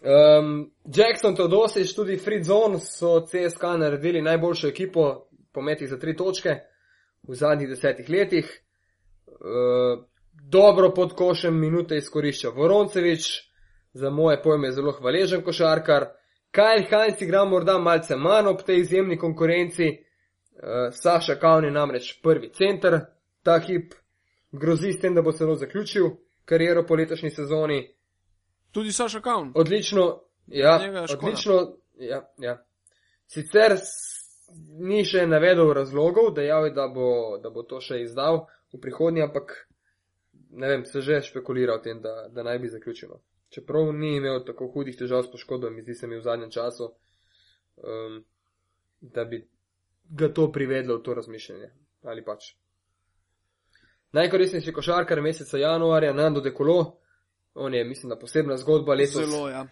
[0.00, 6.56] Um, Jackson Teodosič, tudi Fritzon so CSK naredili najboljšo ekipo po metih za tri točke
[7.28, 8.48] v zadnjih desetih letih.
[9.26, 10.04] Uh,
[10.42, 13.48] dobro pod košem minute izkorišča Voroncevič,
[13.92, 16.04] za moje pojme zelo hvaležen košarkar.
[16.52, 19.88] Kyle Heinz igra morda malce manj ob tej izjemni konkurenci.
[19.88, 23.00] Uh, Saša Kaun je namreč prvi center,
[23.42, 23.94] ta hip
[24.52, 26.10] grozi s tem, da bo celo zaključil
[26.44, 27.94] kariero po letošnji sezoni.
[28.72, 29.52] Tudi Saša Kaun.
[29.54, 32.64] Odlično, ja, je odlično, ja, ja.
[33.26, 33.76] Sicer
[34.80, 39.22] ni še navedel razlogov, dejal je, da bo, da bo to še izdal v prihodnje,
[39.28, 39.52] ampak
[40.50, 43.20] ne vem, se že špekulira o tem, da, da naj bi zaključilo.
[43.48, 46.90] Čeprav ni imel tako hudih težav s poškodbami, zdi se mi v zadnjem času,
[47.76, 48.24] um,
[49.00, 49.48] da bi
[50.08, 51.70] ga to privedlo v to razmišljanje.
[52.02, 52.54] Ali pač.
[54.12, 57.00] Najkoristnejši košarkar meseca januarja, Nando Dekolo,
[57.54, 59.24] on je, mislim, da posebna zgodba letos.
[59.24, 59.66] Zelo, ja.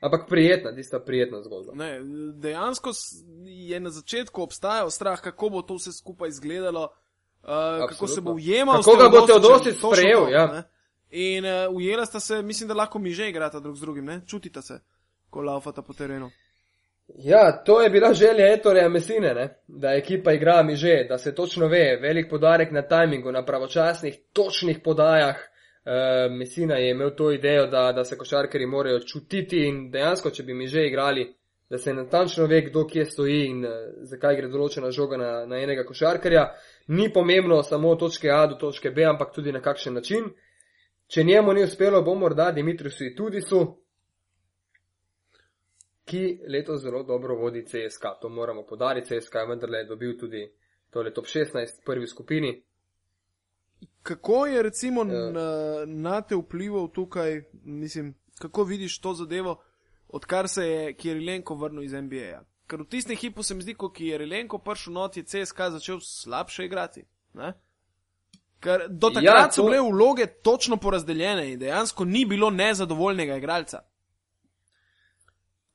[0.00, 1.72] Ampak prijetna, tista prijetna zgodba.
[1.74, 2.00] Ne,
[2.34, 2.90] dejansko
[3.46, 6.92] je na začetku obstajal strah, kako bo to vse skupaj izgledalo,
[7.42, 8.82] uh, kako se bo ujemal.
[8.82, 10.46] Kako ga bo točno sprejel, to, ja.
[10.46, 10.62] ne.
[11.10, 14.20] In uh, ujela sta se, mislim, da lahko mi že igrata drug z drugim, ne?
[14.26, 14.80] čutita se,
[15.30, 16.30] ko laufata po terenu.
[17.16, 19.62] Ja, to je bila želja Etoreja Mesine, ne?
[19.68, 24.18] da ekipa igra mi že, da se točno ve, velik podarek na tajmingu, na pravočasnih,
[24.32, 25.36] točnih podajah.
[25.36, 30.42] Uh, Mesina je imel to idejo, da, da se košarkari morajo čutiti in dejansko, če
[30.42, 31.34] bi mi že igrali,
[31.70, 33.72] da se natančno ve, kdo kje stoji in uh,
[34.02, 36.44] zakaj gre določena žoga na, na enega košarkarja.
[36.88, 40.24] Ni pomembno samo od točke A do točke B, ampak tudi na kakšen način.
[41.06, 43.60] Če njemu ni uspelo, bo morda Dimitrisu Itudisu,
[46.04, 48.02] ki letos zelo dobro vodi CSK.
[48.22, 49.20] To moramo podariti.
[49.20, 50.42] CSK je vendarle dobil tudi
[50.90, 52.62] tole top 16 v prvi skupini.
[54.02, 55.30] Kako je recimo Ja.
[55.30, 55.48] na,
[55.86, 59.62] na te vplival tukaj, mislim, kako vidiš to zadevo,
[60.08, 62.44] odkar se je Kirilenko vrnil iz NBA-ja?
[62.68, 66.00] Ker v tistem hipu se mi zdi, ko je Kirilenko prišel not, je CSK začel
[66.00, 67.06] slabše igrati.
[67.34, 67.52] Ne?
[68.60, 72.50] Ker do takrat Ja, ja, so to- bile vloge točno porazdeljene in dejansko ni bilo
[72.50, 73.78] nezadovoljnega igralca.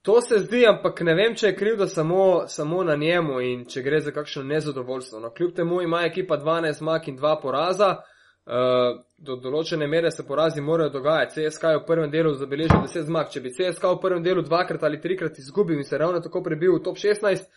[0.01, 3.81] To se zdi, ampak ne vem, če je krivda samo, samo na njemu in če
[3.81, 5.19] gre za kakšno nezadovoljstvo.
[5.19, 7.95] No, kljub temu ima ekipa 12 zmag in 2 poraza.
[8.43, 11.45] Uh, do določene mere se porazi morajo dogajati.
[11.45, 13.29] CSK je v prvem delu zabeležil 10 zmag.
[13.31, 16.75] Če bi CSK v prvem delu dvakrat ali trikrat izgubil in se ravno tako prebil
[16.75, 17.47] v top 16,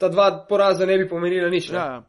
[0.00, 1.68] ta dva poraza ne bi pomenila nič.
[1.74, 1.76] Ne?
[1.76, 2.00] Ja.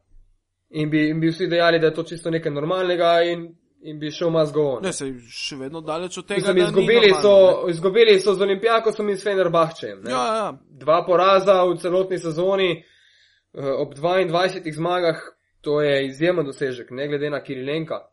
[0.80, 3.50] In bi, in bi vsi dejali, da je to čisto nekaj normalnega in,
[3.84, 4.88] in bi šel mas go on.
[4.88, 6.56] Ne, se še vedno daleč od tega.
[6.56, 10.00] Mislim, izgubili, normalno, so, izgubili so z Olimpijakosom in s Fenerbahčem.
[10.08, 10.16] ne.
[10.16, 10.50] Ja, ja.
[10.88, 15.20] Dva poraza v celotni sezoni eh, ob 22 zmagah,
[15.66, 18.04] to je izjemen dosežek, ne glede na Kirilenka.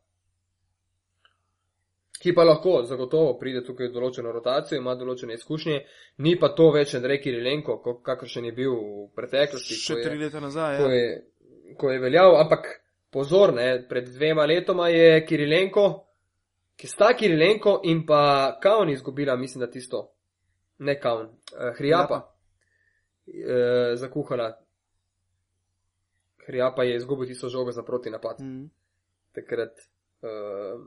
[2.18, 5.78] Ki pa lahko zagotovo pride tukaj v določeno rotacijo, ima določene izkušnje,
[6.18, 9.74] ni pa to več Andrej Kirilenko, ko- kakršen je bil v preteklosti.
[9.76, 10.76] Še ko je- tri leta nazaj.
[10.78, 10.92] ko Ja.
[10.92, 11.22] je,
[11.76, 12.68] ko je veljal, ampak
[13.11, 15.86] pozor, ne, pred dvema letoma je Kirilenko,
[16.76, 18.22] ki sta Kirilenko in pa
[18.62, 20.12] Kaun izgubila, mislim, da tisto,
[20.78, 22.22] ne Kaun, uh, Hrijapa,
[23.26, 24.53] uh, zakuhala.
[26.47, 28.40] Hrijapa je izgubil tisto žogo za proti napad.
[28.40, 28.64] Mhm.
[29.32, 29.78] Takrat.
[30.22, 30.86] Uh,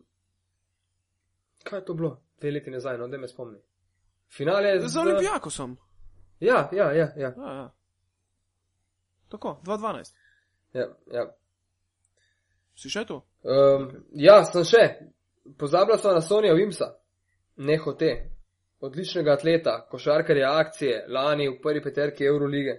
[1.64, 2.22] kaj je to bilo?
[2.40, 3.60] Dve leti nazaj, no, da me spomni.
[4.38, 5.78] Finale je Z Olimpijakosom.
[6.40, 7.34] Ja, ja, ja, ja.
[7.38, 7.74] Ja, ja.
[9.30, 10.14] Tako, 2-12.
[10.74, 11.36] ja, ja.
[12.76, 13.22] Si še tu?
[13.44, 14.84] Um, ja, sem še.
[15.60, 16.92] Pozabila sem na Sonja Vimsa,
[17.58, 18.12] ne hote.
[18.84, 22.76] Odličnega atleta, košarkarja akcije, lani v prvi peterki Eurolige.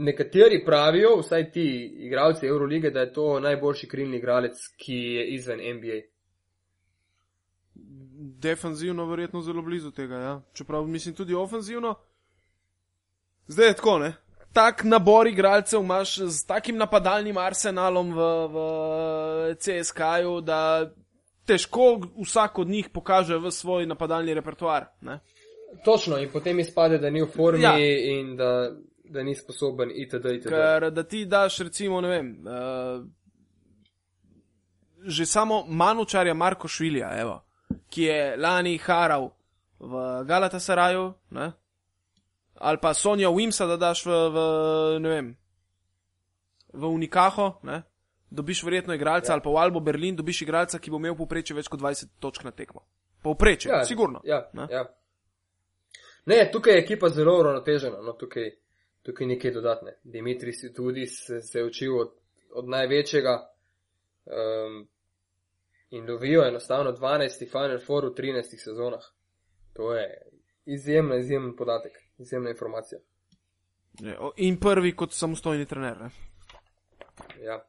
[0.00, 1.64] Nekateri pravijo, vsaj ti
[2.06, 5.98] igralci Eurolige, da je to najboljši krilni igralec, ki je izven NBA.
[8.40, 10.40] Defenzivno verjetno zelo blizu tega, ja.
[10.52, 11.94] Čeprav mislim tudi ofenzivno.
[13.46, 14.12] Zdaj je tako, ne?
[14.52, 18.56] Tak nabor igralcev imaš z takim napadalnim arsenalom v, v
[19.58, 20.90] CSK-ju, da
[21.46, 24.86] težko vsak od njih pokaže v svoj napadalni repertoar.
[25.00, 25.20] Ne?
[25.84, 27.76] Točno, in potem izpade, da ni v formi Ja.
[27.78, 28.70] in da,
[29.10, 30.24] da ni sposoben itd.
[30.24, 30.48] itd.
[30.48, 33.04] Ker da ti daš, recimo, ne vem, uh,
[35.06, 37.40] že samo manučarja Marko Švilja, evo,
[37.90, 39.30] ki je lani haral
[39.78, 41.52] v Galatasaraju, ne?
[42.54, 44.38] ali pa Sonja Wimsa, da daš v, v
[45.00, 45.30] ne vem,
[46.72, 47.82] v Unikaho, ne?
[48.30, 49.34] dobiš verjetno igralca, ja.
[49.34, 52.44] ali pa v Albo Berlin dobiš igralca, ki bo imel poprečje več kot 20 točk
[52.44, 52.84] na tekmo.
[53.22, 54.20] Povprečje, Ja, sigurno.
[54.24, 54.66] Ja, Ne?
[54.70, 54.84] ja.
[56.26, 58.50] Ne, tukaj je ekipa zelo uravnotežena, no, tukaj,
[59.02, 59.94] tukaj nekaj dodatne.
[60.04, 62.12] Dimitri si tudi se, se je učil od,
[62.52, 63.50] od največjega
[64.26, 64.88] um,
[65.90, 67.20] in dobijo enostavno 12.
[67.46, 69.02] Final Four v 13 sezonah.
[69.72, 70.22] To je
[70.66, 73.00] izjemno, izjemen podatek, izjemna informacija.
[74.00, 75.96] Je, o- In prvi kot samostojni trener.
[75.98, 76.10] Ne?
[77.40, 77.64] Ja.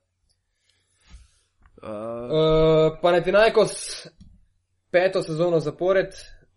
[1.77, 3.71] Uh, Uh, Panathinaikos
[4.91, 6.07] peto sezono zapored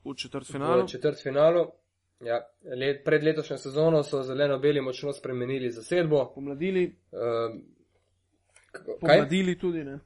[0.04, 0.82] v četrtfinalu.
[0.82, 1.70] v četrtfinalu.
[2.20, 2.38] Ja,
[2.76, 6.32] let, pred letošnjo sezono so zeleno-beli močno spremenili zasedbo.
[6.34, 7.60] Pomladili, Uh,
[8.72, 8.94] kaj?
[9.00, 9.98] pomladili tudi, ne?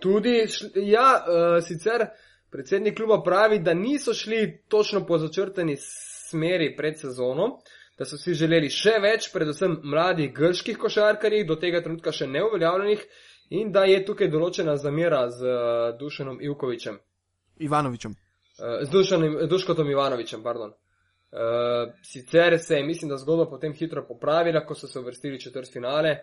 [0.00, 2.06] Tudi, šl- ja, uh, sicer
[2.50, 7.58] predsednik kluba pravi, da niso šli točno po začrtani smeri pred sezono,
[7.98, 13.02] da so si želeli še več, predvsem mladih grških košarkarjih, do tega trenutka še neuveljavljenih,
[13.50, 17.00] in da je tukaj določena zamera z uh, Dušanom Ivkovičem,
[17.58, 18.12] Ivanovičem.
[18.12, 20.70] uh, z Dušanom, Duškotom Ivanovičem, pardon.
[20.70, 20.89] Uh,
[22.02, 26.16] sicer se je, mislim, da zgodba potem hitro popravila, ko so se uvrstili četrt finale,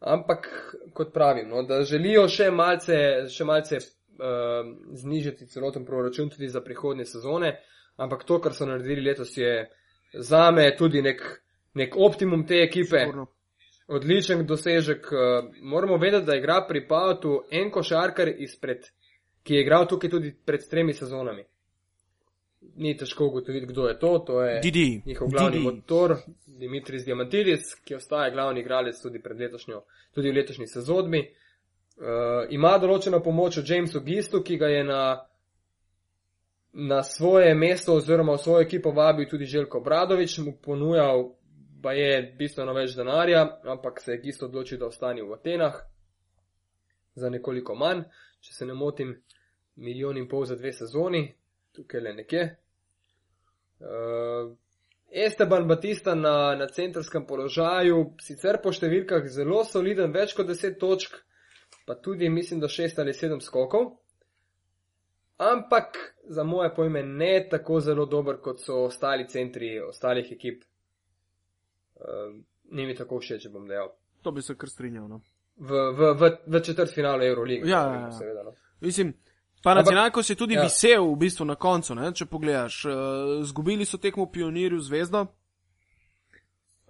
[0.00, 0.48] ampak
[0.92, 2.96] kot pravim, no, da želijo še malce,
[3.30, 7.54] še malce uh, znižati celoten proračun tudi za prihodnje sezone,
[7.96, 9.70] ampak to, kar so naredili letos, je
[10.18, 11.22] zame tudi nek,
[11.74, 13.28] nek optimum te ekipe, Sigurno.
[13.86, 15.08] odličen dosežek.
[15.12, 18.90] Uh, moramo vedeti, da igra pri Pautu en košarkar izpred,
[19.46, 21.46] ki je igral tukaj tudi pred tremi sezonami.
[22.76, 24.18] Ni težko ugotoviti, kdo je to.
[24.18, 25.02] To je Didi.
[25.06, 25.64] njihov glavni Didi.
[25.64, 29.22] motor, Dimitris Diamantidis, ki ostaja glavni igralec tudi,
[30.14, 31.22] tudi v letošnji sezoni.
[31.94, 35.02] Uh, ima določeno pomoč od Jamesa Gistu, ki ga je na,
[36.72, 41.28] na svoje mesto oziroma v svojo ekipo vabil tudi Željko Bradovič, mu ponujal,
[41.82, 45.78] pa je bistveno več denarja, ampak se je Gist odločil, da ostane v Atenah
[47.14, 48.02] za nekoliko manj,
[48.42, 49.14] če se ne motim,
[49.76, 51.28] milijon in pol za dve sezoni,
[51.74, 52.44] tukaj le nekje.
[53.84, 54.52] Uh,
[55.14, 61.20] Esteban Batista na, na centrskem položaju, sicer po številkah zelo soliden, več kot 10 točk,
[61.86, 63.92] pa tudi mislim, da 6 ali 7 skokov.
[65.44, 65.98] Ampak
[66.30, 70.64] za moje pojme ne tako zelo dober, kot so ostali centri ostalih ekip.
[71.94, 72.34] Uh,
[72.74, 73.92] ni mi tako všeč, če bom dejal.
[74.26, 75.06] To bi se kar strinjal.
[75.10, 75.20] No.
[75.56, 77.68] V, v, v, v četrt finalu Eurolige.
[77.70, 78.12] Ja, ja, ja.
[78.14, 78.54] seveda, no.
[78.82, 79.12] Mislim,
[79.64, 80.62] Panathinaikos je tudi ja.
[80.62, 82.84] visel v bistvu na koncu, ne, če pogledaš.
[82.84, 82.92] Uh,
[83.48, 85.26] zgubili so tekmo pionirju zvezdo.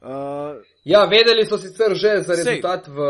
[0.04, 3.06] Uh, Ja, vedeli so sicer že za rezultat v,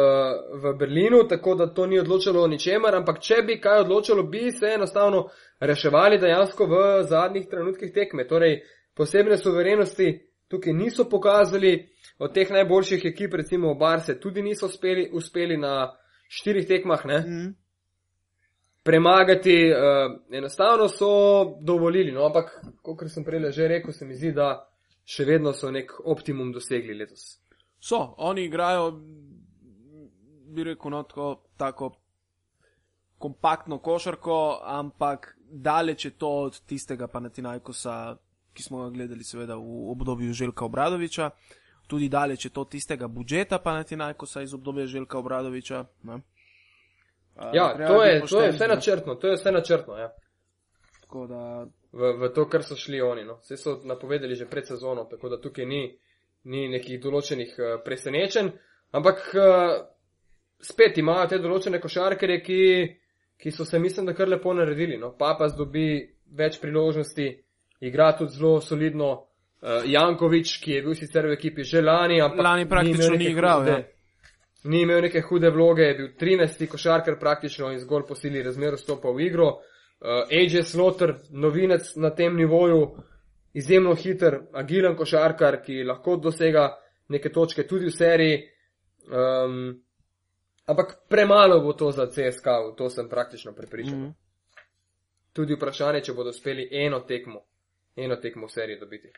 [0.62, 4.52] v Berlinu, tako da to ni odločalo o ničemer, ampak če bi kaj odločalo, bi
[4.52, 5.24] se enostavno
[5.60, 8.28] reševali dejansko v zadnjih trenutkih tekme.
[8.30, 8.60] Torej,
[8.94, 10.12] posebne suverenosti
[10.48, 11.88] tukaj niso pokazali,
[12.18, 15.90] od teh najboljših ekip, recimo Barse, tudi niso uspeli, uspeli na
[16.28, 17.50] štirih tekmah ne, mm,
[18.84, 22.12] premagati, uh, enostavno so dovolili.
[22.12, 24.68] No, ampak, kot sem prej že rekel, se mi zdi, da
[25.04, 27.40] še vedno so nek optimum dosegli letos.
[27.80, 28.90] so, oni igrajo,
[30.54, 31.90] bi rekel, no, tako, tako
[33.18, 38.16] kompaktno košarko, ampak daleč je to od tistega Panathinaikosa,
[38.52, 41.30] ki smo ga gledali seveda v obdobju Željka Obradoviča.
[41.86, 45.84] Tudi daleč je to tistega budžeta Panathinaikosa iz obdobja Željka Obradoviča.
[46.02, 46.20] Ne?
[47.52, 50.12] Ja, to je, to je vse načrtno, to je vse načrtno, ja.
[51.00, 53.24] Tako da, v, v to, kar so šli oni.
[53.24, 53.38] No.
[53.42, 55.82] Vse so napovedali že pred sezono, tako da tukaj ni,
[56.50, 58.50] ni nekih določenih uh, presenečenj,
[58.94, 59.74] ampak uh,
[60.62, 62.60] spet imajo te določene košarkere, ki,
[63.38, 64.98] ki so se, mislim, da kar lepo naredili.
[64.98, 65.12] No.
[65.18, 66.02] Papas dobi
[66.34, 67.28] več priložnosti,
[67.86, 69.12] igra tudi zelo solidno.
[69.64, 73.30] Uh, Jankovič, ki je bil sicer v ekipi že lani, ampak Lani praktično ni neke
[73.32, 73.93] igral, Hude, ja.
[74.64, 76.66] Ni imel neke hude vloge, je bil 13.
[76.72, 79.48] košarkar praktično in zgolj po sili razmer vstopal v igro.
[79.48, 82.86] Uh, AJ Slaughter, novinec na tem nivoju,
[83.54, 86.70] izjemno hiter, agilen košarkar, ki lahko dosega
[87.08, 88.40] neke točke tudi v seriji.
[89.04, 89.82] Um,
[90.66, 93.98] ampak premalo bo to za CSK, v to sem praktično prepričan.
[93.98, 94.04] Mm.
[94.04, 94.14] mm,
[95.32, 97.44] Tudi vprašanje, če bodo uspeli eno tekmo,
[97.96, 99.12] eno tekmo v seriji dobiti.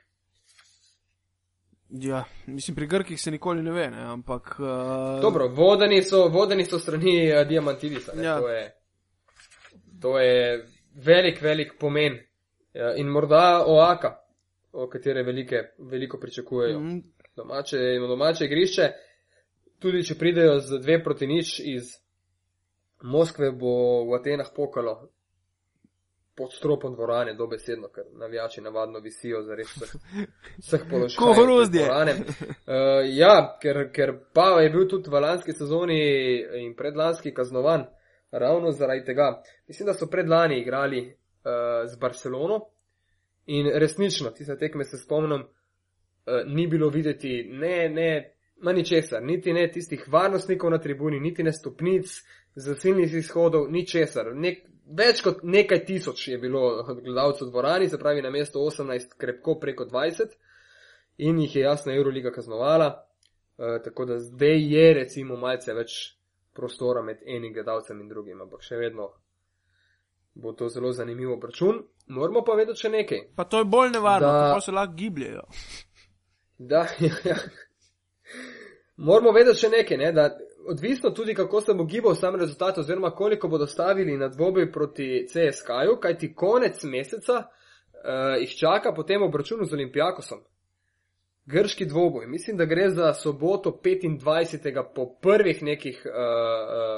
[1.90, 4.56] Ja, mislim, pri Grkih se nikoli ne ve, ne, ampak.
[4.58, 8.12] Uh, Dobro, vodeni so, vodeni so strani uh, Diamantidisa.
[8.16, 8.40] ne, Ja.
[8.40, 8.74] To, je,
[10.02, 12.18] to je velik, velik pomen.
[12.74, 14.16] Ja, in morda Oaka,
[14.72, 16.80] o katere velike, veliko pričakujejo.
[16.80, 17.02] mm,
[17.36, 17.76] domače,
[18.08, 18.90] domače igrišče.
[19.78, 21.82] Tudi če pridejo z dve proti nič iz
[23.02, 25.08] Moskve, bo v Atenah pokalo
[26.36, 29.68] pod stropom dvorane, dobesedno, ker navijači navadno visijo za res
[30.58, 31.18] vseh položajev.
[31.18, 31.86] Ko hrozdje.
[31.90, 32.16] Uh,
[33.08, 35.98] ja, ker, ker pa je bil tudi v lanski sezoni
[36.60, 37.86] in predlanski kaznovan
[38.30, 39.42] ravno zaradi tega.
[39.68, 42.60] Mislim, da so predlani igrali uh, z Barcelono
[43.46, 45.46] in resnično, tiste tekme se spomnim, uh,
[46.46, 51.52] ni bilo videti ne, ne, ma ničesar, niti ne tistih varnostnikov na tribuni, niti ne
[51.52, 52.12] stopnic,
[52.54, 54.34] zasilnih izhodov, ničesar.
[54.34, 59.16] Nek, več kot nekaj tisoč je bilo gledalcev v dvorani, se pravi na mesto 18,
[59.18, 60.36] krepko preko 20
[61.18, 65.96] in jih je jasno Euroliga kaznovala, uh, tako da zdaj je recimo malce več
[66.54, 69.10] prostora med enim gledalcem in drugim, ampak še vedno
[70.36, 71.82] bo to zelo zanimiv obračun.
[72.06, 73.22] Moramo pa vedeti še nekaj.
[73.36, 75.42] Pa to je bolj nevarno, Da- kako se lahko gibljejo.
[76.58, 77.36] Da, ja, ja.
[78.96, 80.30] Moramo vedeti še nekaj, ne, da
[80.68, 85.26] odvisno tudi, kako se bo gibal sam rezultat, oziroma koliko bodo stavili na dvoboj proti
[85.28, 90.38] CSK-ju, kajti konec meseca uh, jih čaka potem obračun z Olimpijakosom.
[91.46, 94.84] Grški dvoboj, mislim, da gre za soboto 25.
[94.94, 96.12] po prvih nekih, uh,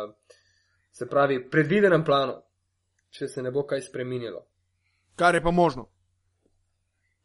[0.09, 0.15] uh,
[0.93, 2.33] se pravi, predvidenem planu,
[3.11, 4.47] če se ne bo kaj spremenilo.
[5.17, 5.89] Kar je pa možno.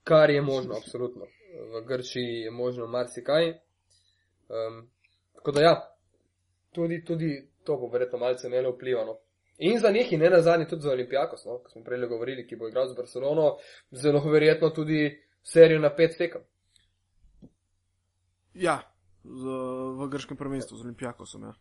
[0.04, 1.26] kar je možno, absolutno.
[1.74, 3.50] V Grčiji je možno marsikaj.
[3.50, 4.90] Um,
[5.36, 5.93] tako da ja,
[6.74, 9.18] tudi, tudi to bo verjetno malce imelo vplivano.
[9.58, 12.48] In za njih, in ne na zadnji, tudi za Olimpijakos, no, ko smo prej govorili,
[12.48, 13.58] ki bo igral z Barcelono,
[13.92, 16.42] zelo verjetno tudi serijo na pet tekem.
[18.54, 18.80] Ja,
[19.24, 19.44] z,
[20.00, 21.44] v grškem prvenstvu z Olimpijakosom.
[21.44, 21.54] Ja.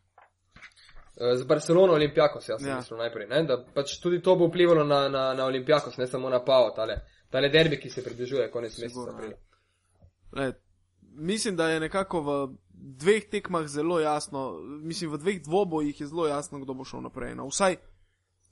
[1.16, 2.72] Eh, Z Barcelono Olimpijakos, jaz sem Ja.
[2.74, 2.76] ja.
[2.80, 3.42] mislil najprej, ne?
[3.42, 7.00] da pač tudi to bo vplivalo na, na, na Olimpijakos, ne samo na Pao, tale,
[7.30, 9.32] tale derbi, ki se približuje konec meseca.
[11.14, 16.26] Mislim, da je nekako v dveh tekmah zelo jasno, mislim, v dveh dvobojih je zelo
[16.26, 17.34] jasno, kdo bo šel naprej.
[17.34, 17.76] No, vsaj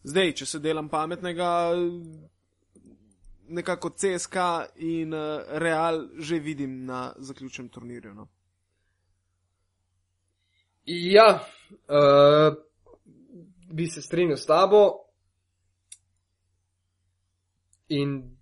[0.02, 1.50] zdaj, če se delam pametnega,
[3.50, 4.36] nekako CSK
[4.86, 5.14] in
[5.62, 8.14] Real že vidim na zaključnem turnirju.
[8.14, 8.28] No.
[10.86, 12.54] Ja, uh,
[13.70, 15.06] bi se strinjal s tabo.
[17.88, 18.39] In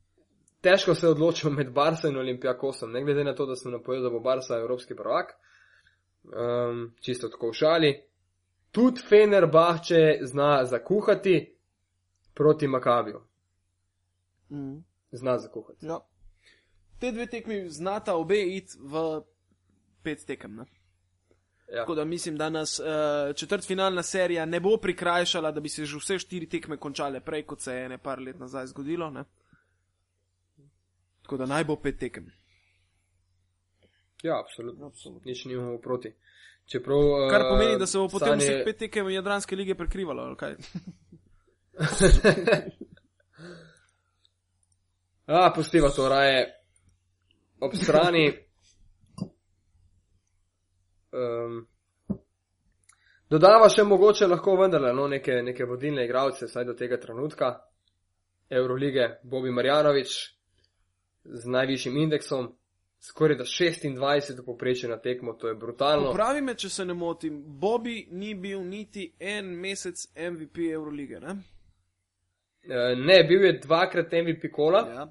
[0.61, 4.11] težko se odločil med Barso in Olimpijakosom, ne glede na to, da sem napovedal, da
[4.11, 5.35] bo Barsa evropski prvak.
[6.25, 7.93] Um, čisto tako v šali.
[8.71, 11.55] Tudi Fenerbahče zna zakuhati
[12.35, 13.21] proti Makabiju.
[14.51, 14.85] Mm.
[15.13, 15.87] Zna zakuhati.
[15.87, 16.01] Ja.
[17.01, 19.21] Te dve tekmi znata obe iti v
[20.03, 20.57] pet tekem.
[20.57, 20.65] Ne?
[21.69, 21.83] Ja.
[21.83, 25.97] Tako da mislim, da nas uh, četrtfinalna serija ne bo prikrajšala, da bi se že
[25.97, 29.11] vse štiri tekme končale prej, kot se je ne par let nazaj zgodilo.
[29.11, 29.25] Ne?
[31.29, 32.27] Tako da naj bo pet tekem.
[34.23, 34.87] ja, absolutno.
[34.87, 35.23] absolutno.
[35.25, 36.15] Nič nimamo proti.
[36.65, 38.45] Čeprav, uh, Kar pomeni, da se bo potem stanje...
[38.45, 40.23] vseh pet tekem Jadranske lige prekrivalo.
[40.23, 40.57] ali kaj?
[45.27, 46.55] A, pustiva to raje
[47.61, 48.33] ob strani.
[51.13, 51.69] Um,
[53.29, 57.53] dodava še mogoče lahko vendarle no, neke, neke vodilne igralce, vsaj do tega trenutka.
[58.49, 60.38] Eurolige, Bobi Marjanovič
[61.33, 62.49] z najvišjim indeksom,
[63.01, 66.13] skoraj da 26 poprečje na tekmo, to je brutalno.
[66.13, 71.21] Pravi me, če se ne motim, Bobby ni bil niti en mesec MVP Eurolige.
[71.21, 71.37] Ne?
[72.69, 74.87] Eh, Ne, bil je dvakrat MVP kola.
[74.95, 75.07] Ja.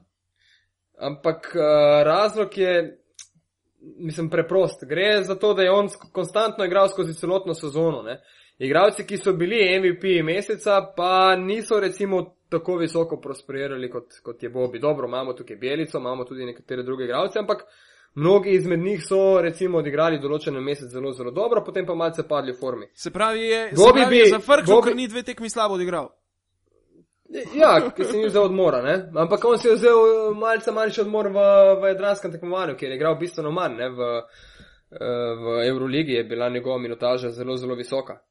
[0.97, 1.61] Ampak uh,
[2.03, 2.99] razlog je,
[3.80, 4.84] mislim, preprost.
[4.86, 8.01] Gre za to, da je on konstantno igral skozi celotno sezono.
[8.01, 8.22] Ne?
[8.57, 14.50] Igralci, ki so bili MVP meseca, pa niso recimo tako visoko prosperirali kot, kot je
[14.50, 14.80] Bobby.
[14.80, 17.64] Dobro, imamo tukaj Bjelico, imamo tudi nekatere druge igralce, ampak
[18.16, 22.52] mnogi izmed njih so recimo odigrali določen mesec zelo, zelo dobro, potem pa malce padli
[22.52, 22.88] v formi.
[22.93, 25.76] Se pravi, je, se Bobby pravi, bi- je zafrknil, Bobby- ker ni dve tekmi slabo
[25.76, 26.10] odigral.
[27.54, 28.93] Ja, ki sem jih vzel odmora, ne?
[29.20, 31.41] Ampak on si je vzel eh, malce manjši odmor v,
[31.82, 33.89] v jadranskem tekmovanju, kjer je igral bistveno manj, ne?
[33.91, 34.08] V,
[34.95, 38.22] eh, v Euroligi je bila njegova minutaža zelo, zelo visoka.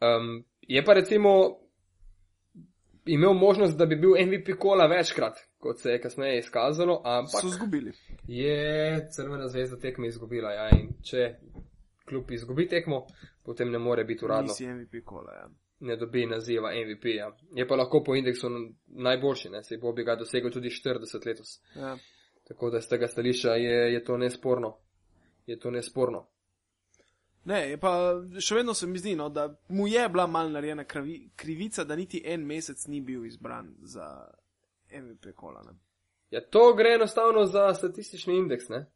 [0.00, 1.30] Um, je pa recimo
[3.06, 7.48] imel možnost, da bi bil MVP kola večkrat, kot se je kasneje izkazalo, ampak So
[7.48, 7.92] zgubili.
[8.26, 10.52] je Crvena zvezda tekme izgubila.
[10.52, 11.34] Ja, in če
[12.08, 13.06] kljub izgubi tekmo,
[13.44, 15.32] potem ne more biti uradno Nisi MVP kola.
[15.32, 15.48] Ja.
[15.80, 17.36] ne dobi naziva MVP-ja.
[17.54, 18.48] Je pa lahko po indeksu
[18.86, 19.62] najboljši, ne?
[19.62, 21.60] se bo bi ga dosegel tudi 40 letos.
[21.76, 21.96] Ja.
[22.48, 24.76] Tako da z tega stališča je, je to nesporno.
[25.46, 26.26] Je to nesporno.
[27.44, 27.92] Ne, pa
[28.40, 31.96] še vedno se mi zdi, no, da mu je bila mal narejena kravi, krivica, da
[31.96, 34.06] niti en mesec ni bil izbran za
[34.92, 35.62] MVP kola.
[35.62, 35.78] Ne.
[36.30, 38.86] Ja, to gre enostavno za statistični indeks, ne?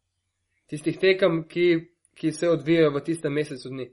[0.66, 3.88] tistih tekem, ki, ki se odvijajo v tistem mesecu dni.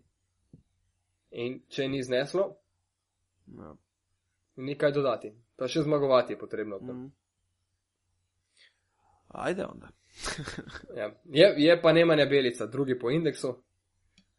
[1.32, 2.58] In če ni zneslo,
[3.58, 3.74] Ja.
[4.56, 5.32] ni kaj dodati.
[5.56, 6.78] Pa še zmagovati je potrebno.
[6.80, 7.10] Mm.
[9.28, 9.89] Ajde onda.
[10.97, 11.08] Ja.
[11.26, 13.54] Je, je pa Nemanja Belica, drugi po indeksu.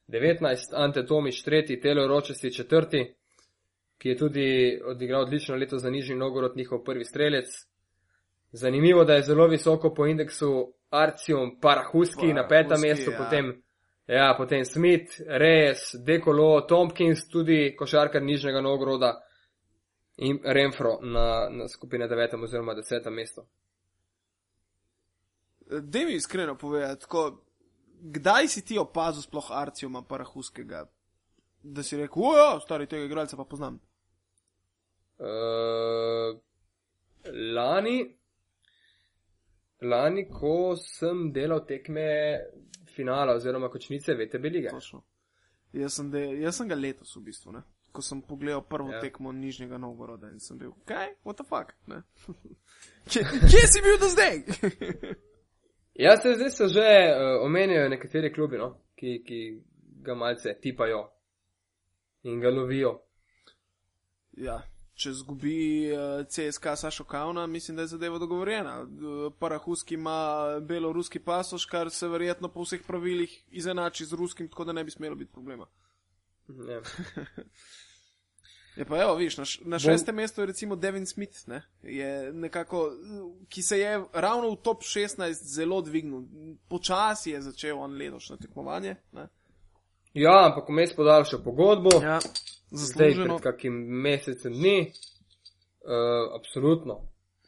[0.07, 3.15] 19, Ante Tomiš, tretji, Telo Ročesti, četrti,
[3.99, 7.47] ki je tudi odigral odlično leto za Nižni Novgorod, njihov prvi strelec.
[8.53, 13.19] Zanimivo, da je zelo visoko po indeksu Arcium Parahuski na petem mestu, ja.
[13.19, 13.63] potem,
[14.07, 19.21] ja, potem Smith, Reyes, Dekolo, Tompkins, tudi košarkar Nižnega Novgoroda
[20.17, 23.47] in Renfro na, na skupine devetem oziroma desetem mestu.
[25.81, 27.45] Dej mi iskreno povedati, tako,
[28.03, 30.85] kdaj si ti opazil sploh Arcijuma Parahuskega,
[31.63, 33.79] da si rekel, ojo, stari tega igralca pa poznam.
[35.23, 36.35] Uh,
[37.55, 37.99] lani,
[39.81, 42.09] lani, ko sem delal tekme
[42.97, 44.69] finala oziroma kočnice VTB lige.
[44.69, 45.05] Točno.
[45.73, 47.63] Jaz sem, de, jaz sem ga letos v bistvu, ne?
[47.93, 48.95] ko sem pogledal prvo Ja.
[48.97, 49.01] ja.
[49.01, 52.03] tekmo Nižnega Novgoroda in sem bil, kaj, what the fuck, ne?
[53.11, 54.41] kje, kje si bil do zdaj?
[55.95, 59.41] Ja, se zdaj se že uh, omenjajo nekateri klubi, no, ki, ki
[60.03, 61.09] ga malce tipajo
[62.23, 63.01] in ga lovijo.
[64.33, 64.63] ja,
[64.95, 68.81] če zgubi uh, CSK Sašo Kauna, mislim, da je zadeva dogovorjena.
[68.83, 74.65] Uh, Parahuski ima beloruski pasoš, kar se verjetno po vseh pravilih izenači z ruskim, tako
[74.65, 75.67] da ne bi smelo biti problema.
[76.49, 76.81] Ja.
[78.77, 81.63] Je pa evo, viš, na, na šestem mestu je recimo Devin Smith, ne?
[81.83, 82.93] je nekako,
[83.49, 86.23] ki se je ravno v top 16 zelo dvignil.
[86.69, 88.97] Počasi je začel on letošnje tekmovanje.
[89.13, 89.29] Ne?
[90.15, 92.21] ja, ampak vmes podaljšal pogodbo, Ja,
[92.71, 93.39] zdaj zasluženo.
[93.39, 94.93] pred kakim mesecem dni.
[95.83, 97.01] Uh, absolutno.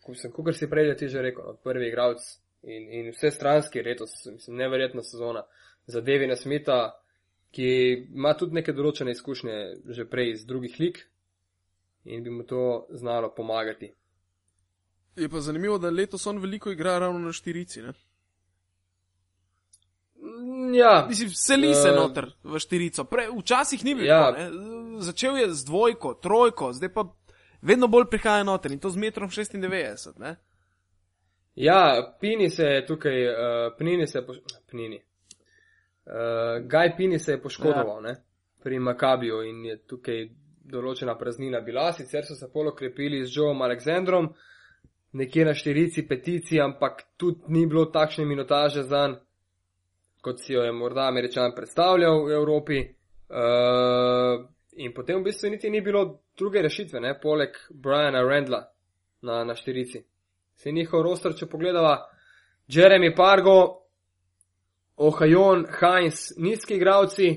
[0.02, 2.20] Ko sem, kot si prej ti že rekel, no, prvi igralec
[2.62, 5.44] in, in vse stranski letos, mislim, neverjetna sezona
[5.86, 6.98] za Devina Smitha,
[7.54, 7.68] ki
[8.14, 9.56] ima tudi neke določene izkušnje
[9.94, 10.98] že prej iz drugih lig
[12.04, 13.94] in bi mu to znalo pomagati.
[15.16, 17.82] Je pa zanimivo, da letos on veliko igra ravno na štirici.
[17.82, 17.92] Ne?
[20.16, 23.04] Mm, Ja, Mislim, seli se Eh, noter v štirico.
[23.04, 24.06] Pre, včasih ni bilo.
[24.06, 24.34] Ja.
[24.38, 24.50] Ja.
[24.98, 27.04] Začel je z dvojko, trojko, zdaj pa
[27.62, 30.18] vedno bolj prihaja noter in to z metrom 96.
[30.18, 30.36] Ne?
[31.54, 33.34] ja, Pini se je tukaj, uh,
[33.78, 34.36] Pnini se je poš...
[34.70, 35.02] Pnini.
[36.06, 38.00] Uh, Gaj Pini se je poškodoval ja.
[38.00, 38.24] ne,
[38.62, 40.28] pri Makabiju in je tukaj
[40.64, 44.32] določena praznina bila, sicer so se polo krepili z Joeom Aleksandrom,
[45.14, 49.24] nekje na štirici, petici, ampak tudi ni bilo takšne minutaže za njega,
[50.24, 52.78] kot si jo je morda američan predstavljal v Evropi.
[53.28, 54.46] Uh,
[54.76, 58.64] in potem v bistvu niti ni bilo druge rešitve, ne, poleg Briana Randla
[59.22, 60.04] na, na štirici.
[60.56, 61.98] Se njihov roster, če pogledava,
[62.68, 63.84] Jeremy Pargo,
[64.96, 67.28] Ohajon, Heinz, nizki igravci,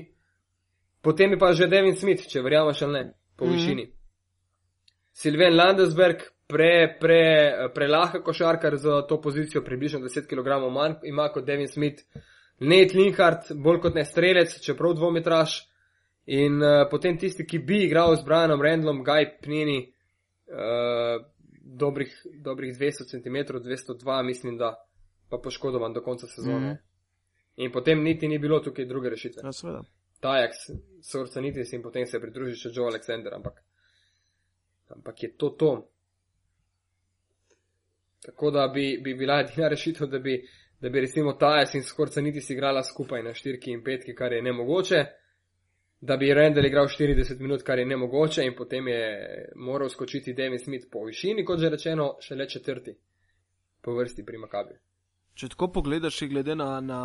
[1.02, 3.04] potem je pa že Devin Smith, če verjameš ali ne,
[3.38, 3.50] po mm.
[3.50, 3.54] -hmm.
[3.54, 3.92] višini.
[5.12, 11.44] Silven Landesberg, pre, pre, prelahka košarkar za to pozicijo, približno 10 kg manj ima kot
[11.44, 12.02] Devin Smith.
[12.60, 15.60] Nate Linhart, bolj kot ne strelec, čeprav dvometraž.
[16.26, 19.78] In uh, potem tisti, ki bi igral z Brianom Randlom, Guy Pnini,
[20.52, 21.24] uh,
[21.64, 22.12] dobrih,
[22.44, 24.74] dobrih 200 cm, 202, mislim, da
[25.30, 26.58] pa poškodovan do konca sezone.
[26.58, 26.72] Mm.
[26.72, 26.76] -hmm.
[27.56, 29.42] In potem niti ni bilo tukaj druge rešitve.
[29.44, 29.82] Ja, seveda.
[30.20, 30.70] Tajaks,
[31.02, 33.62] Sorca Nitis in potem se pridruži še Joe Alexander, ampak,
[34.96, 35.72] ampak je to to.
[38.26, 40.40] Tako da bi, bi bila edina rešitev, da bi,
[40.80, 44.42] da bi recimo Tajas in Sorca Nitis igrala skupaj na štirki in petki, kar je
[44.42, 45.04] nemogoče,
[46.00, 49.06] da bi Randall igral 40 minut, kar je nemogoče in potem je
[49.56, 52.94] moral skočiti Devin Smith po višini, kot že rečeno, šele četrti
[53.82, 54.78] po vrsti pri Makabi.
[55.38, 57.00] Če tako pogledaš, glede na, na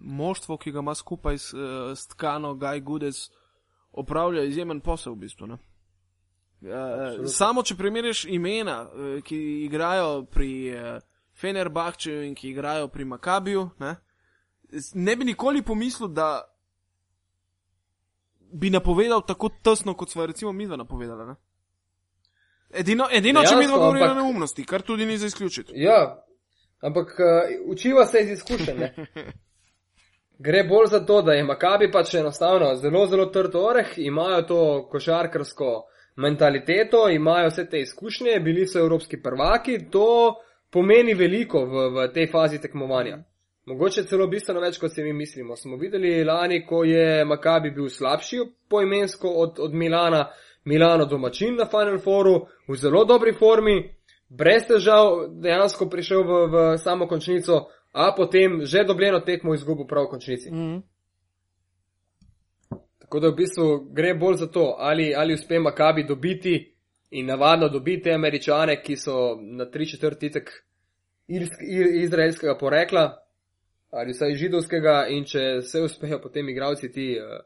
[0.00, 3.24] moštvo, ki ga ima skupaj s, eh, s Tkano, Gaj Gudes,
[3.92, 5.46] opravlja izjemen posel v bistvu.
[5.46, 5.58] Ne?
[6.58, 7.28] Absolutno.
[7.30, 11.00] samo če primerjaš imena, eh, ki igrajo pri eh,
[11.40, 13.96] Fenerbahčeju in ki igrajo pri Makabiju, ne,
[14.94, 16.42] ne bi nikoli pomislil, da
[18.52, 21.26] bi napovedal tako tesno, kot smo recimo mi dva napovedala.
[21.26, 21.34] Ne?
[22.70, 25.72] Edino, edino če mi Dejansko, dva govorimo ampak- neumnosti, kar tudi ni za izključiti.
[25.74, 26.24] Ja,
[26.80, 28.78] ampak uh, učiva se iz izkušenj.
[28.78, 28.94] ne.
[30.38, 34.88] Gre bolj za to, da je Makabi pač enostavno zelo, zelo trd oreh, imajo to
[34.90, 35.70] košarkarsko
[36.16, 40.34] mentaliteto, imajo vse te izkušnje, bili so evropski prvaki, to
[40.70, 43.18] pomeni veliko v, v tej fazi tekmovanja.
[43.66, 45.56] Mogoče celo bistveno več, kot si mi mislimo.
[45.56, 48.38] Smo videli lani, ko je Makabi bil slabši
[48.70, 50.28] poimensko od, od Milana,
[50.64, 53.76] Milano domačin na Final Fouru, v zelo dobri formi,
[54.28, 60.04] brez težav dejansko prišel v, v samo končnico, a potem že dobljeno tekmo izgubil prav
[60.04, 60.50] v končnici.
[60.50, 60.78] Mhm.
[62.98, 66.74] Tako da v bistvu gre bolj za to, ali, ali uspe Makabi dobiti
[67.10, 70.50] in navadno dobiti američane, ki so na tri četrtitek
[72.02, 73.28] izraelskega porekla
[73.90, 77.38] ali vsaj židovskega in če se uspejo potem igravci ti uh,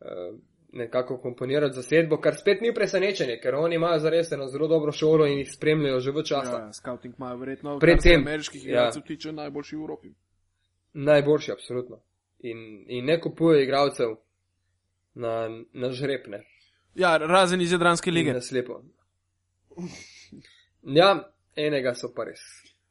[0.00, 0.38] uh,
[0.72, 5.26] nekako komponirati zasedbo, kar spet ni presenečenje, ker oni imajo zares eno zelo dobro šolo
[5.26, 6.52] in jih spremljajo že v času.
[6.52, 8.70] Ja, scouting imajo verjetno Predvsem, ameriških ja.
[8.70, 10.12] igralcev tiče najboljši v Evropi.
[10.92, 12.00] Najboljši, absolutno.
[12.38, 14.16] In, in ne kupuje igralcev
[15.14, 16.42] na, na žrepne.
[16.94, 18.32] Ja, razen iz Jadranske lige.
[18.32, 18.82] Na slepo.
[20.82, 22.40] Ja, enega so pa res.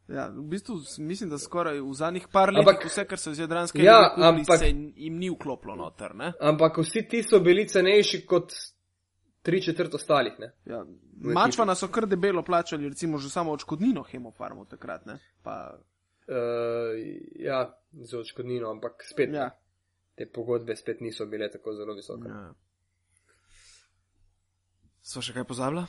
[0.10, 3.84] Ja, v bistvu mislim, da skoraj v zadnjih par letih vse, kar se z Jadranske
[3.84, 6.34] Ja, kupili, ampak- se jim ni vklopilo noter, ne?
[6.42, 8.54] Ampak vsi ti so bili cenejši kot
[9.42, 10.34] tri četrt ostalih.
[10.40, 10.52] Ne?
[10.66, 10.82] Ja.
[11.22, 15.20] Mačvana so kar debelo plačali, recimo že samo odškodnino Hemofarmu takrat, ne?
[15.44, 15.78] Pa,
[16.30, 16.36] Uh,
[17.36, 19.48] ja, z očkodnino, ampak spet ja.
[20.16, 22.28] te pogodbe spet niso bile tako zelo visoke.
[22.30, 22.54] ja.
[25.02, 25.88] So še kaj pozabila?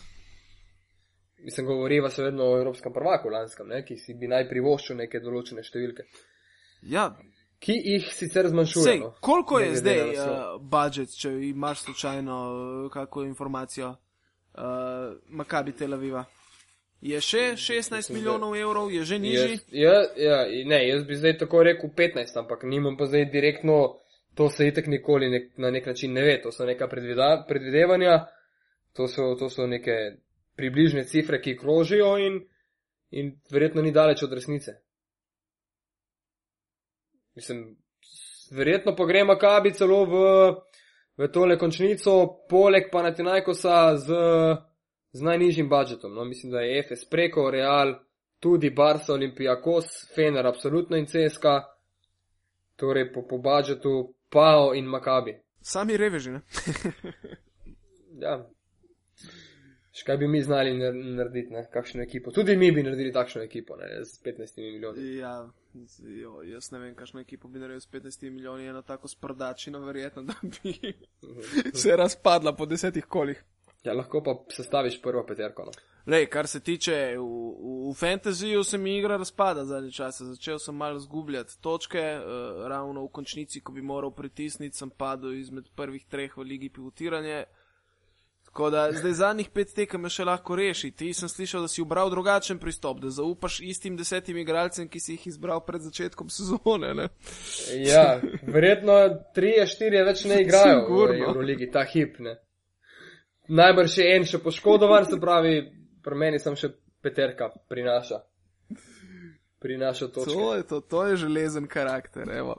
[1.44, 5.20] Mislim, govoriva se vedno o evropskem prvaku lanskem, ne, ki si bi naj privoščil neke
[5.24, 6.04] določene številke,
[6.82, 7.16] Ja,
[7.58, 8.84] ki jih sicer zmanjšuje.
[8.84, 9.14] Sej, no.
[9.20, 16.24] koliko je zdaj uh, budžet, če imaš slučajno uh, kakšno informacijo uh, Makabi Tel Aviva?
[17.00, 19.52] Je še 16 Mislim, milijonov evrov, je že nižji?
[19.52, 23.78] Jaz, ja, ja, ne, jaz bi zdaj tako rekel 15, ampak nimam pa zdaj direktno,
[24.36, 28.18] to se itek nikoli nek, na nek način ne ve, to so neka predvida, predvidevanja,
[28.96, 29.96] to so, to so neke
[30.60, 32.40] približne cifre, ki krožijo in,
[33.16, 34.76] in verjetno ni daleč od resnice.
[37.38, 37.62] Mislim,
[38.52, 40.20] verjetno pa gre Makabi celo v,
[41.16, 42.18] v tole končnico,
[42.50, 44.20] poleg Panathinaikosa z,
[45.16, 46.14] z najnižjim budžetom.
[46.14, 47.94] No, mislim, da je FS preko Real,
[48.40, 51.56] tudi Barca, Olimpijakos, Fener, absolutno in CSK,
[52.76, 55.38] torej po, po budžetu Pao in Makabi.
[55.62, 56.40] Sami reveži, ne?
[58.20, 58.36] Ja.
[60.00, 61.66] Še kaj bi mi znali nar- narediti, ne?
[61.72, 62.32] kakšno ekipo.
[62.32, 65.10] Tudi mi bi naredili takšno ekipo, ne, z 15 milijoni.
[65.18, 65.34] Ja,
[66.22, 70.22] jo, jaz ne vem, kakšno ekipo bi naredil s 15 milijoni, eno tako sprdačino, verjetno,
[70.30, 70.94] da bi
[71.74, 73.44] se razpadla po desetih kolih.
[73.84, 75.68] Ja, lahko pa sestaviš prvo peterko.
[75.68, 75.76] No.
[76.06, 77.28] Lej, kar se tiče v,
[77.90, 80.20] v, fantasyju, se mi igra razpada zadnji čas.
[80.20, 85.36] Začel sem malo zgubljati točke, uh, ravno v končnici, ko bi moral pritisniti, sem padel
[85.36, 87.44] izmed prvih treh v ligi pivotiranja.
[88.50, 90.88] Tako da zdaj zadnjih pet tekem še lahko reši.
[90.90, 95.12] Ti sem slišal, da si ubral drugačen pristop, da zaupaš istim desetim igralcem, ki si
[95.14, 96.90] jih izbral pred začetkom sezone.
[96.98, 97.04] Ne?
[97.78, 98.96] Ja, verjetno
[99.36, 101.28] trije, štirje več ne igrajo v Sigurno.
[101.28, 102.18] Euroligi, ta hip.
[102.18, 102.40] Ne.
[103.54, 105.54] Najbrž je en še poškodovan, se pravi,
[106.02, 106.72] pri meni sem še
[107.06, 108.18] peterka prinaša.
[109.62, 110.34] Prinaša točke.
[110.34, 112.26] To je to, to je železen karakter.
[112.34, 112.58] Evo.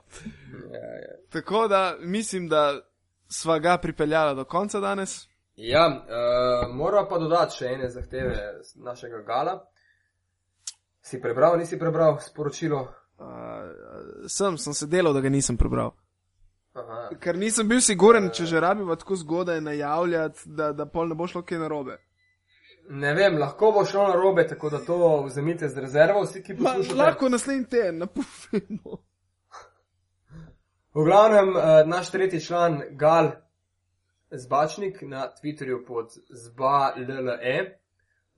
[0.72, 1.12] Ja, ja.
[1.36, 2.80] Tako da mislim, da
[3.28, 5.28] sva ga pripeljala do konca danes.
[5.56, 9.58] Ja uh, moramo pa dodati še ene zahteve z našega gala.
[11.02, 12.80] Si prebral, nisi prebral sporočilo?
[13.18, 15.92] Uh, sem, sem se delal, da ga nisem prebral.
[16.74, 17.10] Aha.
[17.20, 21.26] Ker nisem bil siguren, če že rabiva tako zgodaj najavljati, da, da pol ne bo
[21.28, 21.98] šlo kaj narobe.
[22.88, 26.54] Ne vem, lahko bo šlo na robe, tako da to vzemite z rezervo, vsi, ki
[26.54, 26.98] Ma, poslušate.
[26.98, 28.96] lahko naslednji teden napovemo.
[30.94, 33.30] V glavnem, eh, naš tretji član Gal
[34.32, 37.78] Zbačnik na Twitterju pod zba.lle,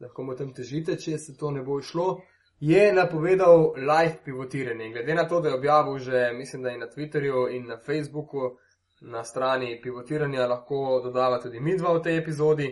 [0.01, 2.21] lahko mu tam težite, če se to ne bo šlo,
[2.61, 4.91] je napovedal live pivotiranje.
[4.93, 8.57] Glede na to, da je objavil že, mislim, da je na Twitterju in na Facebooku
[9.01, 12.69] na strani pivotiranja, lahko dodava tudi mi dva v tej epizodi,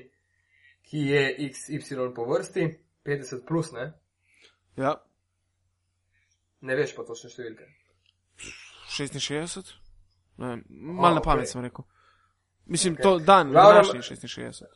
[0.82, 2.69] ki je XY po vrsti,
[3.05, 3.93] 50 plus, ne?
[4.77, 4.97] Ja,
[6.62, 7.66] Ne veš pa točne številke.
[8.93, 9.73] 66?
[10.39, 10.62] Ne, vem,
[10.99, 11.86] mal na pamet sem rekel.
[12.66, 13.02] Mislim, Ok.
[13.02, 14.62] to dan, Glavnem- današnji 66.
[14.62, 14.68] Uh,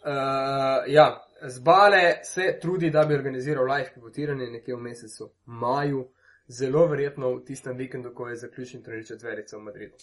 [0.86, 1.06] ja,
[1.42, 6.08] zbale se trudi, da bi organiziral live pivotiranje nekje v mesecu maju,
[6.48, 9.94] zelo verjetno v tistem vikendu, ko je zaključen trening četverica v Madridu.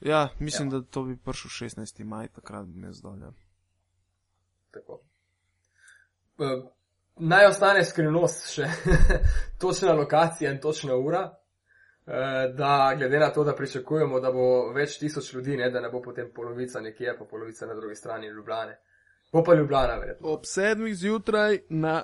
[0.00, 2.04] Ja, mislim, da to bi prišel 16.
[2.04, 3.32] maj, takrat bi me zdolja.
[4.70, 5.00] Tako.
[6.38, 6.70] Uh,
[7.16, 8.66] naj ostane skrivnost še
[9.60, 11.34] točna lokacija in točna ura.
[12.06, 15.90] Uh, Da, glede na to, da pričakujemo, da bo več tisoč ljudi, ne, da ne
[15.90, 18.78] bo potem polovica nekje, pa polovica na drugi strani Ljubljane.
[19.32, 20.28] Bo pa Ljubljana, verjetno.
[20.28, 22.02] Ob sedmih zjutraj na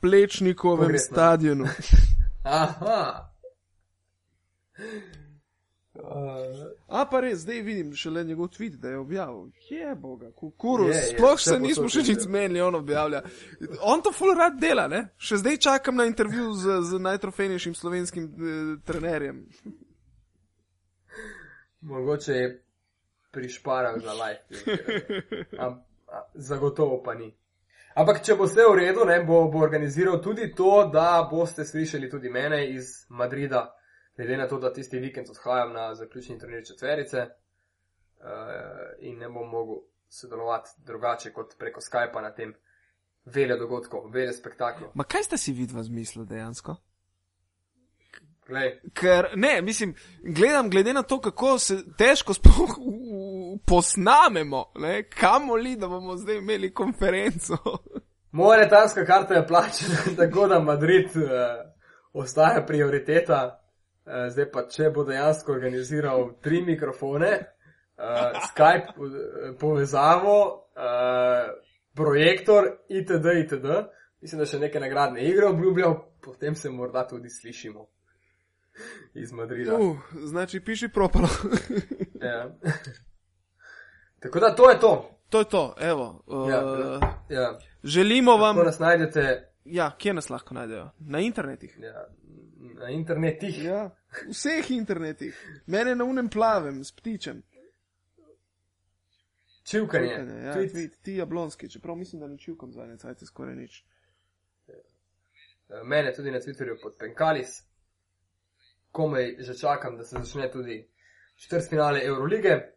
[0.00, 1.14] Plečnikovem Kongresnem.
[1.14, 1.64] stadionu.
[2.44, 3.28] Aha.
[5.94, 9.50] Uh, A pa res, zdaj vidim šele njegov tweet, da je objavil.
[9.70, 13.20] Je boga, kukuru, Je, je, sploh se nismo še nič zmenili, on objavlja.
[13.84, 15.02] On to full rad dela, ne?
[15.20, 19.44] Še zdaj čakam na intervju z, z najtrofejnejšim slovenskim eh, trenerjem.
[21.92, 22.48] Mogoče je
[23.32, 25.68] prišparal za live.
[26.34, 27.28] Zagotovo pa ni.
[28.00, 32.08] Ampak, če bo vse v redu, ne, bo, bo organiziral tudi to, da boste slišali
[32.10, 33.66] tudi mene iz Madrida,
[34.16, 38.26] glede na to, da tisti vikend odhajam na zaključni turnir četverice uh,
[39.00, 42.54] in ne bom mogel sodelovati drugače kot preko Skypa na tem
[43.24, 44.90] vele dogodku, vele spektaklu.
[44.94, 46.76] Ma kaj sta si vidva zmislila dejansko?
[48.46, 52.74] Glej, Ker, ne, mislim, gledam, glede na to, kako se težko sploh
[53.66, 57.56] posnamemo, ne, kamoli, da bomo zdaj imeli konferenco.
[58.32, 61.22] Moja letalska karta je plačena, tako da Madrid uh,
[62.12, 63.61] ostaja prioriteta.
[64.02, 69.12] Uh, zdaj pa, če bo dejansko organiziral tri mikrofone, uh, Skype uh,
[69.60, 70.38] povezavo,
[70.74, 71.52] uh,
[71.94, 73.36] projektor itd.
[73.44, 73.68] itd.
[74.20, 77.86] Mislim, da še neke nagradne igre obljubljal, potem se morda tudi slišimo
[79.14, 79.76] iz Madrida.
[79.76, 81.28] Uh, znači, piši propalo.
[82.22, 82.54] Ja.
[84.20, 85.10] tako da to je to.
[85.28, 86.22] to je to, evo.
[86.26, 86.60] Uh, Ja,
[87.28, 87.58] ja.
[87.84, 88.56] Želimo vam.
[88.56, 90.90] Lahko nas najdete Ja, kje nas lahko najdejo?
[91.00, 91.76] Na internetih.
[91.80, 92.06] ja,
[92.80, 93.64] na internetih.
[93.64, 93.90] Ja,
[94.28, 95.36] vseh internetih.
[95.66, 97.42] Mene na unem plavem, s ptičem.
[99.64, 100.08] Čivkanje.
[100.08, 100.90] Čivkanje, Ja, Tweet.
[101.02, 103.84] ti jablonski, čeprav mislim, da ne čivkam zadnje cajte skoraj nič.
[105.84, 107.62] Mene tudi na Twitterju pod Penkalis.
[108.90, 110.88] Komaj že čakam, da se začne tudi
[111.36, 112.72] četrtfinale Eurolige.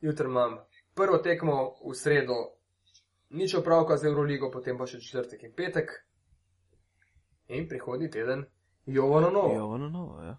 [0.00, 0.58] Jutri imam
[0.94, 2.34] prvo tekmo, v sredo
[3.30, 5.90] nič opravka z Euroligo, potem pa še četrtek in petek.
[7.52, 8.44] In prihodnji teden
[8.86, 9.54] Jovano Novo.
[9.54, 10.36] Jo, no, no, ja.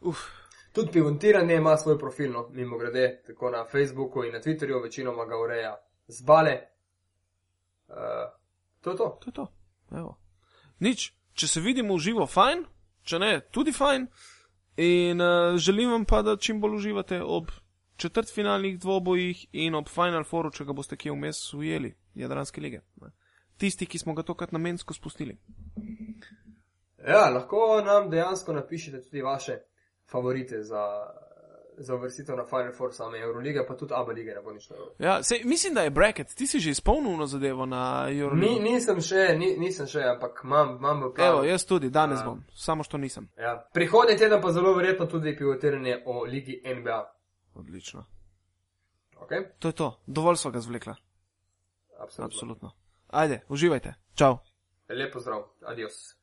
[0.00, 0.18] Uf,
[0.72, 5.24] Tudi pivotiranje ima svoj profil, no, mimo grede, tako na Facebooku in na Twitterju, večinoma
[5.24, 5.76] ga ureja
[6.06, 6.58] zbale.
[7.88, 7.94] Uh,
[8.80, 9.18] to je to.
[9.20, 9.46] to je to.
[9.90, 10.18] Evo.
[10.78, 12.62] Nič, če se vidimo v živo, fajn,
[13.02, 14.06] če ne, tudi fajn.
[14.76, 17.50] In uh, želim vam pa, da čim bolj uživate ob
[17.96, 22.84] četrtfinalnih dvobojih in ob Final Fouru, če ga boste kje vmes ujeli, Jadranske lige.
[23.02, 23.10] Ne.
[23.58, 25.36] Tisti, ki smo ga tokrat namensko spustili.
[27.00, 29.58] Ja, lahko nam dejansko napišete tudi vaše
[30.06, 30.82] favorite za,
[31.78, 34.94] za uvrstitev na Final Four same Eurolige, pa tudi Abu lige ne bo nič narobe.
[34.98, 38.60] Ja, sej, mislim, da je bracket, ti si že izpolnil na zadevo na Ni, Euroligi.
[38.62, 41.44] nisem še, ni, nisem še, ampak imam, imam v Evo, planu.
[41.44, 42.24] jaz tudi, danes Ja.
[42.24, 43.28] bom, samo što nisem.
[43.36, 43.68] Ja.
[43.72, 47.14] Prihodnji teden pa zelo verjetno tudi pivotiranje o ligi NBA.
[47.54, 48.04] Odlično.
[49.16, 49.44] Okay?
[49.58, 50.94] To je to, dovolj so ga zvlekla.
[51.98, 52.24] Absolutno.
[52.26, 52.70] Absolutno.
[53.08, 53.94] Ajde, uživajte.
[54.14, 54.38] Čau.
[54.88, 56.17] Lepo zdrav, adios.